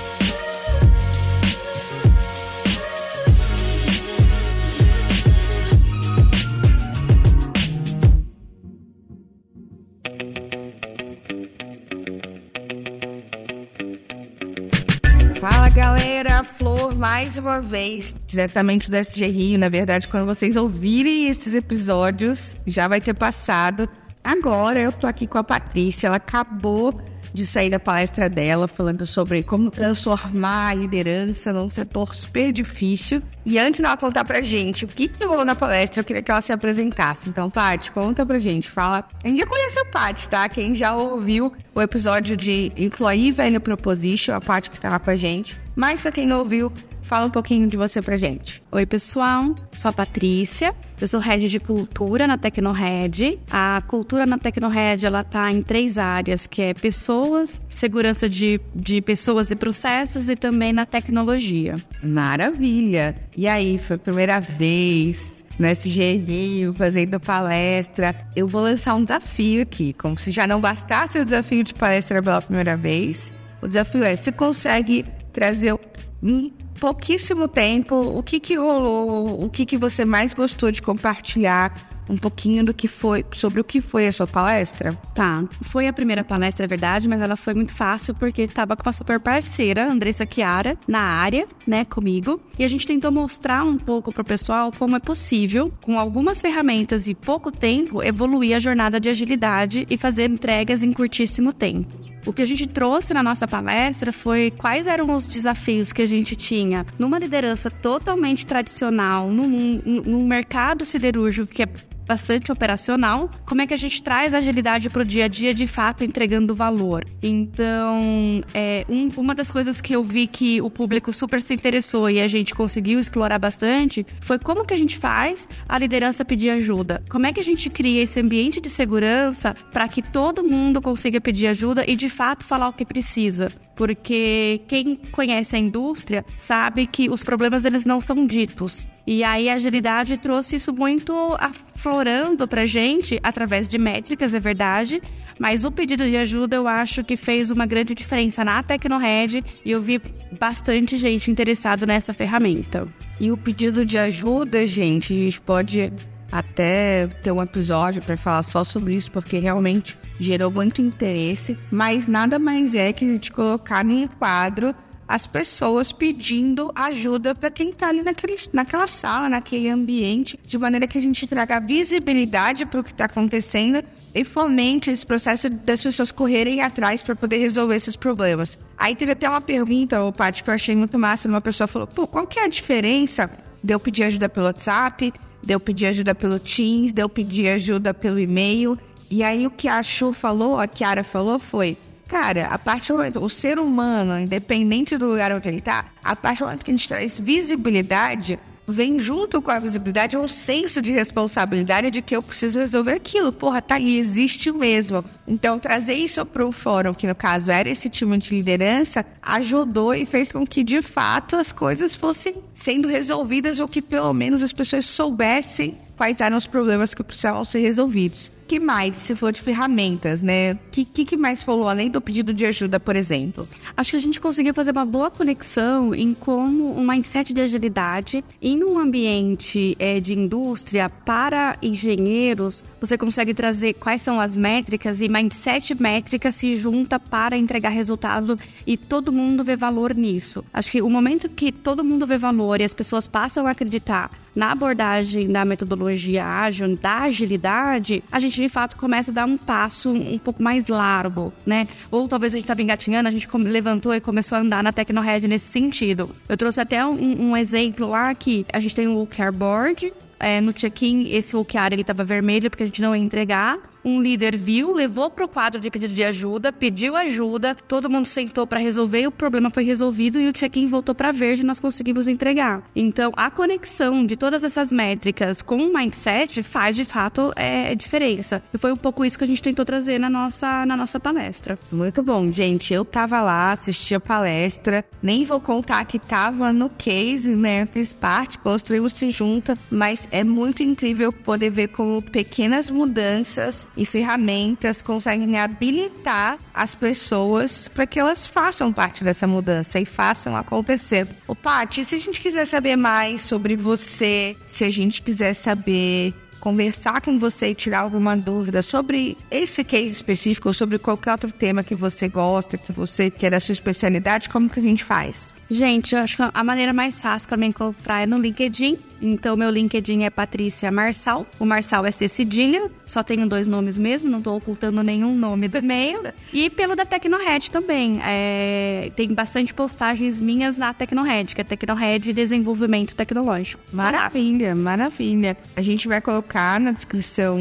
Galera, 16.24 16.42
Flor 16.42 16.96
mais 16.96 17.36
uma 17.36 17.60
vez, 17.60 18.16
diretamente 18.26 18.90
do 18.90 18.96
SG 18.96 19.26
Rio. 19.26 19.58
Na 19.58 19.68
verdade, 19.68 20.08
quando 20.08 20.24
vocês 20.24 20.56
ouvirem 20.56 21.28
esses 21.28 21.52
episódios, 21.52 22.56
já 22.66 22.88
vai 22.88 22.98
ter 22.98 23.12
passado. 23.12 23.86
Agora 24.22 24.80
eu 24.80 24.90
tô 24.90 25.06
aqui 25.06 25.26
com 25.26 25.36
a 25.36 25.44
Patrícia, 25.44 26.06
ela 26.06 26.16
acabou 26.16 26.98
de 27.34 27.44
sair 27.44 27.68
da 27.68 27.80
palestra 27.80 28.28
dela 28.28 28.68
falando 28.68 29.04
sobre 29.04 29.42
como 29.42 29.68
transformar 29.68 30.68
a 30.68 30.74
liderança 30.74 31.52
num 31.52 31.68
setor 31.68 32.14
super 32.14 32.52
difícil. 32.52 33.20
E 33.44 33.58
antes 33.58 33.80
dela 33.80 33.96
contar 33.96 34.24
pra 34.24 34.40
gente 34.40 34.84
o 34.84 34.88
que 34.88 35.08
que 35.08 35.24
rolou 35.24 35.44
na 35.44 35.56
palestra, 35.56 36.00
eu 36.00 36.04
queria 36.04 36.22
que 36.22 36.30
ela 36.30 36.40
se 36.40 36.52
apresentasse. 36.52 37.28
Então, 37.28 37.50
Paty, 37.50 37.90
conta 37.90 38.24
pra 38.24 38.38
gente, 38.38 38.70
fala. 38.70 39.04
A 39.22 39.28
gente 39.28 39.40
já 39.40 39.46
conhece 39.46 39.78
a 39.80 39.84
Paty, 39.84 40.28
tá? 40.28 40.48
Quem 40.48 40.76
já 40.76 40.94
ouviu 40.94 41.52
o 41.74 41.82
episódio 41.82 42.36
de 42.36 42.72
Employee 42.76 43.32
Value 43.32 43.60
Proposition, 43.60 44.32
a 44.34 44.40
Paty 44.40 44.70
que 44.70 44.86
lá 44.86 44.98
com 45.00 45.10
a 45.10 45.16
gente. 45.16 45.60
Mas 45.74 46.02
pra 46.02 46.12
quem 46.12 46.26
não 46.26 46.38
ouviu, 46.38 46.72
Fala 47.04 47.26
um 47.26 47.30
pouquinho 47.30 47.68
de 47.68 47.76
você 47.76 48.00
pra 48.00 48.16
gente. 48.16 48.62
Oi, 48.72 48.86
pessoal. 48.86 49.54
Sou 49.72 49.90
a 49.90 49.92
Patrícia. 49.92 50.74
Eu 50.98 51.06
sou 51.06 51.20
head 51.20 51.50
de 51.50 51.60
cultura 51.60 52.26
na 52.26 52.38
Tecnored. 52.38 53.38
A 53.50 53.82
cultura 53.86 54.24
na 54.24 54.38
Tecnored, 54.38 55.04
ela 55.04 55.22
tá 55.22 55.52
em 55.52 55.60
três 55.60 55.98
áreas, 55.98 56.46
que 56.46 56.62
é 56.62 56.72
pessoas, 56.72 57.60
segurança 57.68 58.26
de, 58.26 58.58
de 58.74 59.02
pessoas 59.02 59.50
e 59.50 59.56
processos 59.56 60.30
e 60.30 60.34
também 60.34 60.72
na 60.72 60.86
tecnologia. 60.86 61.76
Maravilha! 62.02 63.14
E 63.36 63.46
aí, 63.46 63.76
foi 63.76 63.96
a 63.96 63.98
primeira 63.98 64.40
vez 64.40 65.44
no 65.58 65.66
SG 65.66 66.16
Rio, 66.26 66.72
fazendo 66.72 67.20
palestra. 67.20 68.14
Eu 68.34 68.48
vou 68.48 68.62
lançar 68.62 68.94
um 68.94 69.02
desafio 69.02 69.62
aqui, 69.62 69.92
como 69.92 70.18
se 70.18 70.30
já 70.30 70.46
não 70.46 70.58
bastasse 70.58 71.18
o 71.18 71.24
desafio 71.24 71.62
de 71.62 71.74
palestra 71.74 72.22
pela 72.22 72.40
primeira 72.40 72.78
vez. 72.78 73.30
O 73.60 73.68
desafio 73.68 74.04
é, 74.04 74.16
você 74.16 74.32
consegue 74.32 75.04
trazer 75.34 75.78
um 76.22 76.50
pouquíssimo 76.80 77.46
tempo, 77.46 77.94
o 77.94 78.22
que 78.22 78.40
que 78.40 78.54
rolou, 78.54 79.44
o 79.44 79.50
que 79.50 79.66
que 79.66 79.76
você 79.76 80.04
mais 80.04 80.32
gostou 80.32 80.70
de 80.70 80.80
compartilhar 80.80 81.74
um 82.08 82.16
pouquinho 82.16 82.64
do 82.64 82.74
que 82.74 82.86
foi, 82.86 83.24
sobre 83.34 83.60
o 83.60 83.64
que 83.64 83.80
foi 83.80 84.06
a 84.06 84.12
sua 84.12 84.26
palestra? 84.26 84.92
Tá, 85.14 85.44
foi 85.62 85.88
a 85.88 85.92
primeira 85.92 86.22
palestra, 86.22 86.64
é 86.64 86.68
verdade, 86.68 87.08
mas 87.08 87.20
ela 87.20 87.36
foi 87.36 87.54
muito 87.54 87.74
fácil 87.74 88.14
porque 88.14 88.42
estava 88.42 88.76
com 88.76 88.82
uma 88.86 88.92
super 88.92 89.18
parceira, 89.18 89.90
Andressa 89.90 90.26
Chiara, 90.30 90.78
na 90.86 91.00
área, 91.00 91.46
né, 91.66 91.84
comigo. 91.84 92.40
E 92.58 92.64
a 92.64 92.68
gente 92.68 92.86
tentou 92.86 93.10
mostrar 93.10 93.64
um 93.64 93.78
pouco 93.78 94.12
pro 94.12 94.24
pessoal 94.24 94.70
como 94.70 94.96
é 94.96 95.00
possível, 95.00 95.72
com 95.80 95.98
algumas 95.98 96.40
ferramentas 96.40 97.08
e 97.08 97.14
pouco 97.14 97.50
tempo, 97.50 98.02
evoluir 98.02 98.54
a 98.54 98.60
jornada 98.60 99.00
de 99.00 99.08
agilidade 99.08 99.86
e 99.88 99.96
fazer 99.96 100.30
entregas 100.30 100.82
em 100.82 100.92
curtíssimo 100.92 101.52
tempo. 101.52 102.03
O 102.26 102.32
que 102.32 102.42
a 102.42 102.46
gente 102.46 102.66
trouxe 102.66 103.12
na 103.12 103.22
nossa 103.22 103.46
palestra 103.46 104.12
foi 104.12 104.50
quais 104.50 104.86
eram 104.86 105.12
os 105.14 105.26
desafios 105.26 105.92
que 105.92 106.02
a 106.02 106.06
gente 106.06 106.34
tinha 106.34 106.86
numa 106.98 107.18
liderança 107.18 107.70
totalmente 107.70 108.46
tradicional, 108.46 109.30
num, 109.30 109.80
num 109.84 110.26
mercado 110.26 110.84
siderúrgico 110.84 111.46
que 111.46 111.62
é 111.62 111.68
bastante 112.06 112.52
operacional, 112.52 113.30
como 113.46 113.62
é 113.62 113.66
que 113.66 113.74
a 113.74 113.76
gente 113.76 114.02
traz 114.02 114.34
agilidade 114.34 114.90
para 114.90 115.02
o 115.02 115.04
dia 115.04 115.24
a 115.24 115.28
dia 115.28 115.54
de 115.54 115.66
fato 115.66 116.04
entregando 116.04 116.54
valor. 116.54 117.04
Então, 117.22 118.42
é, 118.52 118.84
um, 118.88 119.08
uma 119.16 119.34
das 119.34 119.50
coisas 119.50 119.80
que 119.80 119.94
eu 119.94 120.02
vi 120.02 120.26
que 120.26 120.60
o 120.60 120.70
público 120.70 121.12
super 121.12 121.40
se 121.40 121.54
interessou 121.54 122.08
e 122.10 122.20
a 122.20 122.28
gente 122.28 122.54
conseguiu 122.54 122.98
explorar 122.98 123.38
bastante 123.38 124.06
foi 124.20 124.38
como 124.38 124.64
que 124.64 124.74
a 124.74 124.78
gente 124.78 124.98
faz 124.98 125.48
a 125.68 125.78
liderança 125.78 126.24
pedir 126.24 126.50
ajuda. 126.50 127.02
Como 127.08 127.26
é 127.26 127.32
que 127.32 127.40
a 127.40 127.44
gente 127.44 127.70
cria 127.70 128.02
esse 128.02 128.20
ambiente 128.20 128.60
de 128.60 128.70
segurança 128.70 129.54
para 129.72 129.88
que 129.88 130.02
todo 130.02 130.44
mundo 130.44 130.80
consiga 130.80 131.20
pedir 131.20 131.46
ajuda 131.46 131.84
e 131.86 131.96
de 131.96 132.08
fato 132.08 132.44
falar 132.44 132.68
o 132.68 132.72
que 132.72 132.84
precisa 132.84 133.48
porque 133.74 134.60
quem 134.68 134.96
conhece 134.96 135.56
a 135.56 135.58
indústria 135.58 136.24
sabe 136.38 136.86
que 136.86 137.08
os 137.08 137.22
problemas 137.22 137.64
eles 137.64 137.84
não 137.84 138.00
são 138.00 138.26
ditos. 138.26 138.86
E 139.06 139.22
aí 139.22 139.50
a 139.50 139.54
agilidade 139.54 140.16
trouxe 140.16 140.56
isso 140.56 140.72
muito 140.72 141.12
aflorando 141.38 142.48
pra 142.48 142.64
gente 142.64 143.20
através 143.22 143.68
de 143.68 143.76
métricas, 143.76 144.32
é 144.32 144.40
verdade, 144.40 145.02
mas 145.38 145.64
o 145.64 145.70
pedido 145.70 146.06
de 146.06 146.16
ajuda 146.16 146.56
eu 146.56 146.66
acho 146.66 147.04
que 147.04 147.16
fez 147.16 147.50
uma 147.50 147.66
grande 147.66 147.94
diferença 147.94 148.42
na 148.42 148.62
Tecnored 148.62 149.44
e 149.62 149.70
eu 149.70 149.82
vi 149.82 150.00
bastante 150.38 150.96
gente 150.96 151.30
interessado 151.30 151.86
nessa 151.86 152.14
ferramenta. 152.14 152.88
E 153.20 153.30
o 153.30 153.36
pedido 153.36 153.84
de 153.84 153.98
ajuda, 153.98 154.66
gente, 154.66 155.12
a 155.12 155.16
gente 155.16 155.40
pode 155.40 155.92
até 156.30 157.06
ter 157.22 157.32
um 157.32 157.42
episódio 157.42 158.02
para 158.02 158.16
falar 158.16 158.42
só 158.42 158.64
sobre 158.64 158.94
isso, 158.94 159.10
porque 159.10 159.38
realmente 159.38 159.98
gerou 160.18 160.50
muito 160.50 160.80
interesse, 160.80 161.58
mas 161.70 162.06
nada 162.06 162.38
mais 162.38 162.74
é 162.74 162.92
que 162.92 163.04
a 163.04 163.08
gente 163.08 163.32
colocar 163.32 163.84
num 163.84 164.06
quadro 164.06 164.74
as 165.06 165.26
pessoas 165.26 165.92
pedindo 165.92 166.72
ajuda 166.74 167.34
para 167.34 167.50
quem 167.50 167.68
está 167.68 167.88
ali 167.88 168.02
naquele, 168.02 168.36
naquela 168.52 168.86
sala, 168.86 169.28
naquele 169.28 169.68
ambiente, 169.68 170.38
de 170.42 170.58
maneira 170.58 170.86
que 170.86 170.96
a 170.96 171.00
gente 171.00 171.26
traga 171.26 171.60
visibilidade 171.60 172.64
para 172.64 172.80
o 172.80 172.84
que 172.84 172.90
está 172.90 173.04
acontecendo 173.04 173.84
e 174.14 174.24
fomente 174.24 174.90
esse 174.90 175.04
processo 175.04 175.50
das 175.50 175.82
pessoas 175.82 176.10
correrem 176.10 176.62
atrás 176.62 177.02
para 177.02 177.14
poder 177.14 177.38
resolver 177.38 177.76
esses 177.76 177.96
problemas. 177.96 178.58
Aí 178.78 178.96
teve 178.96 179.12
até 179.12 179.28
uma 179.28 179.40
pergunta, 179.40 180.02
o 180.02 180.12
Paty, 180.12 180.42
que 180.42 180.50
eu 180.50 180.54
achei 180.54 180.74
muito 180.74 180.98
massa. 180.98 181.28
Uma 181.28 181.40
pessoa 181.40 181.66
falou: 181.66 181.86
pô, 181.86 182.06
qual 182.06 182.26
que 182.26 182.38
é 182.38 182.44
a 182.44 182.48
diferença 182.48 183.30
de 183.62 183.72
eu 183.72 183.80
pedir 183.80 184.04
ajuda 184.04 184.28
pelo 184.28 184.46
WhatsApp, 184.46 185.12
de 185.44 185.52
eu 185.52 185.60
pedir 185.60 185.86
ajuda 185.86 186.14
pelo 186.14 186.38
Teams, 186.38 186.92
de 186.92 187.02
eu 187.02 187.08
pedir 187.08 187.48
ajuda 187.48 187.92
pelo 187.92 188.18
e-mail? 188.18 188.78
E 189.10 189.22
aí 189.22 189.46
o 189.46 189.50
que 189.50 189.68
a 189.68 189.82
Chu 189.82 190.12
falou, 190.12 190.58
a 190.58 190.66
Kiara 190.66 191.04
falou 191.04 191.38
foi: 191.38 191.76
cara, 192.08 192.46
a 192.46 192.58
partir 192.58 192.92
do 192.92 192.98
momento, 192.98 193.20
o 193.20 193.28
ser 193.28 193.58
humano, 193.58 194.18
independente 194.18 194.96
do 194.96 195.06
lugar 195.06 195.32
onde 195.32 195.48
ele 195.48 195.58
está, 195.58 195.86
a 196.02 196.16
partir 196.16 196.40
do 196.40 196.46
momento 196.46 196.64
que 196.64 196.70
a 196.70 196.74
gente 196.74 196.88
traz 196.88 197.18
visibilidade, 197.18 198.38
vem 198.66 198.98
junto 198.98 199.42
com 199.42 199.50
a 199.50 199.58
visibilidade 199.58 200.16
um 200.16 200.28
senso 200.28 200.80
de 200.80 200.92
responsabilidade 200.92 201.90
de 201.90 202.02
que 202.02 202.16
eu 202.16 202.22
preciso 202.22 202.58
resolver 202.58 202.92
aquilo. 202.92 203.32
Porra, 203.32 203.60
tá 203.60 203.74
ali, 203.74 203.98
existe 203.98 204.50
mesmo. 204.50 205.04
Então, 205.26 205.58
trazer 205.58 205.94
isso 205.94 206.24
para 206.24 206.46
o 206.46 206.52
fórum, 206.52 206.94
que 206.94 207.06
no 207.06 207.14
caso 207.14 207.50
era 207.50 207.68
esse 207.68 207.88
time 207.88 208.16
de 208.18 208.34
liderança, 208.34 209.04
ajudou 209.22 209.94
e 209.94 210.06
fez 210.06 210.32
com 210.32 210.46
que, 210.46 210.64
de 210.64 210.82
fato, 210.82 211.36
as 211.36 211.52
coisas 211.52 211.94
fossem 211.94 212.36
sendo 212.52 212.88
resolvidas 212.88 213.60
ou 213.60 213.68
que 213.68 213.82
pelo 213.82 214.12
menos 214.12 214.42
as 214.42 214.52
pessoas 214.52 214.86
soubessem 214.86 215.78
quais 215.96 216.20
eram 216.20 216.36
os 216.36 216.46
problemas 216.46 216.94
que 216.94 217.02
precisavam 217.02 217.44
ser 217.44 217.60
resolvidos 217.60 218.32
que 218.54 218.60
mais, 218.60 218.94
se 218.94 219.16
for 219.16 219.32
de 219.32 219.40
ferramentas, 219.40 220.22
né? 220.22 220.52
O 220.52 220.58
que, 220.70 221.04
que, 221.04 221.16
mais 221.16 221.42
falou, 221.42 221.68
além 221.68 221.90
do 221.90 222.00
pedido 222.00 222.32
de 222.32 222.46
ajuda, 222.46 222.78
por 222.78 222.94
exemplo? 222.94 223.48
Acho 223.76 223.90
que 223.90 223.96
a 223.96 224.00
gente 224.00 224.20
conseguiu 224.20 224.54
fazer 224.54 224.70
uma 224.70 224.84
boa 224.84 225.10
conexão 225.10 225.92
em 225.92 226.14
como 226.14 226.78
um 226.78 226.86
mindset 226.86 227.32
de 227.32 227.40
agilidade 227.40 228.24
em 228.40 228.62
um 228.62 228.78
ambiente 228.78 229.76
é, 229.80 229.98
de 229.98 230.14
indústria 230.14 230.88
para 230.88 231.56
engenheiros, 231.60 232.64
você 232.80 232.96
consegue 232.96 233.34
trazer 233.34 233.74
quais 233.74 234.02
são 234.02 234.20
as 234.20 234.36
métricas 234.36 235.00
e 235.00 235.08
mindset 235.08 235.74
métrica 235.82 236.30
se 236.30 236.54
junta 236.54 237.00
para 237.00 237.36
entregar 237.36 237.70
resultado 237.70 238.38
e 238.64 238.76
todo 238.76 239.12
mundo 239.12 239.42
vê 239.42 239.56
valor 239.56 239.96
nisso. 239.96 240.44
Acho 240.52 240.70
que 240.70 240.80
o 240.80 240.88
momento 240.88 241.28
que 241.28 241.50
todo 241.50 241.82
mundo 241.82 242.06
vê 242.06 242.16
valor 242.16 242.60
e 242.60 242.64
as 242.64 242.74
pessoas 242.74 243.08
passam 243.08 243.48
a 243.48 243.50
acreditar 243.50 244.12
na 244.34 244.50
abordagem 244.50 245.28
da 245.30 245.44
metodologia 245.44 246.26
ágil, 246.26 246.76
da 246.76 247.02
agilidade, 247.02 248.02
a 248.10 248.18
gente 248.18 248.40
de 248.44 248.48
fato 248.48 248.76
começa 248.76 249.10
a 249.10 249.14
dar 249.14 249.24
um 249.24 249.38
passo 249.38 249.90
um 249.90 250.18
pouco 250.18 250.42
mais 250.42 250.68
largo, 250.68 251.32
né? 251.46 251.66
Ou 251.90 252.06
talvez 252.06 252.34
a 252.34 252.36
gente 252.36 252.44
estava 252.44 252.60
engatinhando, 252.60 253.08
a 253.08 253.10
gente 253.10 253.26
levantou 253.38 253.94
e 253.94 254.00
começou 254.00 254.36
a 254.36 254.40
andar 254.42 254.62
na 254.62 254.72
Tecnohead 254.72 255.26
nesse 255.26 255.46
sentido. 255.46 256.10
Eu 256.28 256.36
trouxe 256.36 256.60
até 256.60 256.84
um, 256.84 257.30
um 257.30 257.36
exemplo 257.36 257.88
lá 257.88 258.14
que 258.14 258.44
a 258.52 258.60
gente 258.60 258.74
tem 258.74 258.86
o 258.86 259.00
OKR 259.02 259.32
Board, 259.32 259.92
é, 260.20 260.40
no 260.40 260.52
check-in, 260.52 261.08
esse 261.08 261.34
OKR 261.34 261.72
ele 261.72 261.80
estava 261.80 262.04
vermelho 262.04 262.50
porque 262.50 262.62
a 262.62 262.66
gente 262.66 262.82
não 262.82 262.94
ia 262.94 263.02
entregar 263.02 263.58
um 263.84 264.00
líder 264.00 264.36
viu, 264.36 264.72
levou 264.72 265.10
para 265.10 265.24
o 265.24 265.28
quadro 265.28 265.60
de 265.60 265.70
pedido 265.70 265.94
de 265.94 266.02
ajuda, 266.02 266.52
pediu 266.52 266.96
ajuda, 266.96 267.56
todo 267.68 267.90
mundo 267.90 268.06
sentou 268.06 268.46
para 268.46 268.58
resolver, 268.58 269.06
o 269.06 269.12
problema 269.12 269.50
foi 269.50 269.64
resolvido 269.64 270.18
e 270.18 270.28
o 270.28 270.32
check-in 270.32 270.66
voltou 270.66 270.94
para 270.94 271.12
verde 271.12 271.42
e 271.42 271.44
nós 271.44 271.60
conseguimos 271.60 272.08
entregar. 272.08 272.62
Então, 272.74 273.12
a 273.16 273.30
conexão 273.30 274.06
de 274.06 274.16
todas 274.16 274.42
essas 274.42 274.72
métricas 274.72 275.42
com 275.42 275.56
o 275.56 275.72
mindset 275.72 276.42
faz 276.42 276.76
de 276.76 276.84
fato 276.84 277.32
é, 277.36 277.74
diferença. 277.74 278.42
E 278.52 278.58
foi 278.58 278.72
um 278.72 278.76
pouco 278.76 279.04
isso 279.04 279.18
que 279.18 279.24
a 279.24 279.26
gente 279.26 279.42
tentou 279.42 279.64
trazer 279.64 279.98
na 279.98 280.08
nossa, 280.08 280.64
na 280.64 280.76
nossa 280.76 280.98
palestra. 280.98 281.58
Muito 281.70 282.02
bom, 282.02 282.30
gente. 282.30 282.72
Eu 282.72 282.84
tava 282.84 283.20
lá, 283.20 283.52
assisti 283.52 283.94
a 283.94 284.00
palestra, 284.00 284.84
nem 285.02 285.24
vou 285.24 285.40
contar 285.40 285.84
que 285.84 285.98
tava 285.98 286.52
no 286.52 286.70
case, 286.70 287.34
né? 287.34 287.66
Fiz 287.66 287.92
parte, 287.92 288.38
construímos-se 288.38 289.10
junta, 289.10 289.56
mas 289.70 290.08
é 290.10 290.24
muito 290.24 290.62
incrível 290.62 291.12
poder 291.12 291.50
ver 291.50 291.68
como 291.68 292.00
pequenas 292.00 292.70
mudanças 292.70 293.68
e 293.76 293.84
ferramentas 293.84 294.80
conseguem 294.82 295.38
habilitar 295.38 296.38
as 296.52 296.74
pessoas 296.74 297.68
para 297.68 297.86
que 297.86 297.98
elas 297.98 298.26
façam 298.26 298.72
parte 298.72 299.02
dessa 299.02 299.26
mudança 299.26 299.80
e 299.80 299.84
façam 299.84 300.36
acontecer. 300.36 301.06
O 301.26 301.34
Paty, 301.34 301.84
se 301.84 301.94
a 301.94 301.98
gente 301.98 302.20
quiser 302.20 302.46
saber 302.46 302.76
mais 302.76 303.22
sobre 303.22 303.56
você, 303.56 304.36
se 304.46 304.64
a 304.64 304.70
gente 304.70 305.02
quiser 305.02 305.34
saber 305.34 306.14
conversar 306.44 307.00
com 307.00 307.18
você 307.18 307.48
e 307.48 307.54
tirar 307.54 307.78
alguma 307.78 308.14
dúvida 308.14 308.60
sobre 308.60 309.16
esse 309.30 309.64
case 309.64 309.88
específico 309.88 310.48
ou 310.48 310.52
sobre 310.52 310.78
qualquer 310.78 311.12
outro 311.12 311.32
tema 311.32 311.64
que 311.64 311.74
você 311.74 312.06
gosta, 312.06 312.58
que 312.58 312.70
você 312.70 313.10
quer 313.10 313.32
a 313.32 313.40
sua 313.40 313.54
especialidade, 313.54 314.28
como 314.28 314.50
que 314.50 314.60
a 314.60 314.62
gente 314.62 314.84
faz? 314.84 315.34
Gente, 315.50 315.94
eu 315.94 316.00
acho 316.00 316.16
que 316.16 316.22
a 316.32 316.44
maneira 316.44 316.72
mais 316.72 317.00
fácil 317.00 317.28
para 317.28 317.36
me 317.36 317.46
encontrar 317.46 318.02
é 318.02 318.06
no 318.06 318.18
LinkedIn. 318.18 318.78
Então, 319.00 319.36
meu 319.36 319.50
LinkedIn 319.50 320.04
é 320.04 320.10
Patrícia 320.10 320.72
Marçal. 320.72 321.26
O 321.38 321.44
Marçal 321.44 321.84
é 321.84 321.90
C 321.90 322.08
cedilha, 322.08 322.70
só 322.86 323.02
tenho 323.02 323.28
dois 323.28 323.46
nomes 323.46 323.76
mesmo, 323.76 324.08
não 324.08 324.18
estou 324.18 324.36
ocultando 324.36 324.82
nenhum 324.82 325.14
nome 325.14 325.46
do 325.46 325.58
e-mail. 325.58 326.00
E 326.32 326.48
pelo 326.48 326.74
da 326.74 326.86
Tecnohead 326.86 327.50
também. 327.50 328.00
É, 328.02 328.90
tem 328.96 329.12
bastante 329.12 329.52
postagens 329.52 330.18
minhas 330.18 330.56
na 330.56 330.72
Tecnohead, 330.72 331.34
que 331.34 331.40
é 331.40 331.44
Tecnohead 331.44 332.12
Desenvolvimento 332.12 332.94
Tecnológico. 332.94 333.62
Maravilha, 333.72 334.54
maravilha. 334.54 335.36
A 335.54 335.60
gente 335.60 335.86
vai 335.86 336.00
colocar 336.00 336.58
na 336.58 336.72
descrição 336.72 337.38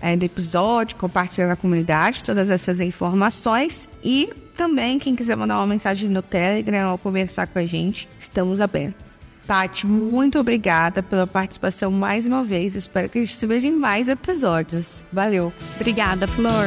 é, 0.00 0.16
do 0.16 0.24
episódio, 0.24 0.96
compartilhando 0.96 1.50
na 1.50 1.56
comunidade 1.56 2.22
todas 2.22 2.50
essas 2.50 2.80
informações 2.80 3.88
e 4.04 4.30
também, 4.56 4.98
quem 4.98 5.14
quiser 5.14 5.36
mandar 5.36 5.58
uma 5.58 5.66
mensagem 5.66 6.08
no 6.08 6.22
Telegram 6.22 6.90
ou 6.90 6.98
conversar 6.98 7.46
com 7.46 7.58
a 7.58 7.66
gente, 7.66 8.08
estamos 8.18 8.60
abertos. 8.60 9.06
Tati, 9.46 9.86
muito 9.86 10.40
obrigada 10.40 11.04
pela 11.04 11.26
participação 11.26 11.92
mais 11.92 12.26
uma 12.26 12.42
vez. 12.42 12.74
Espero 12.74 13.08
que 13.08 13.18
a 13.18 13.20
gente 13.20 13.36
se 13.36 13.46
veja 13.46 13.68
em 13.68 13.72
mais 13.72 14.08
episódios. 14.08 15.04
Valeu. 15.12 15.52
Obrigada, 15.76 16.26
Flor. 16.26 16.66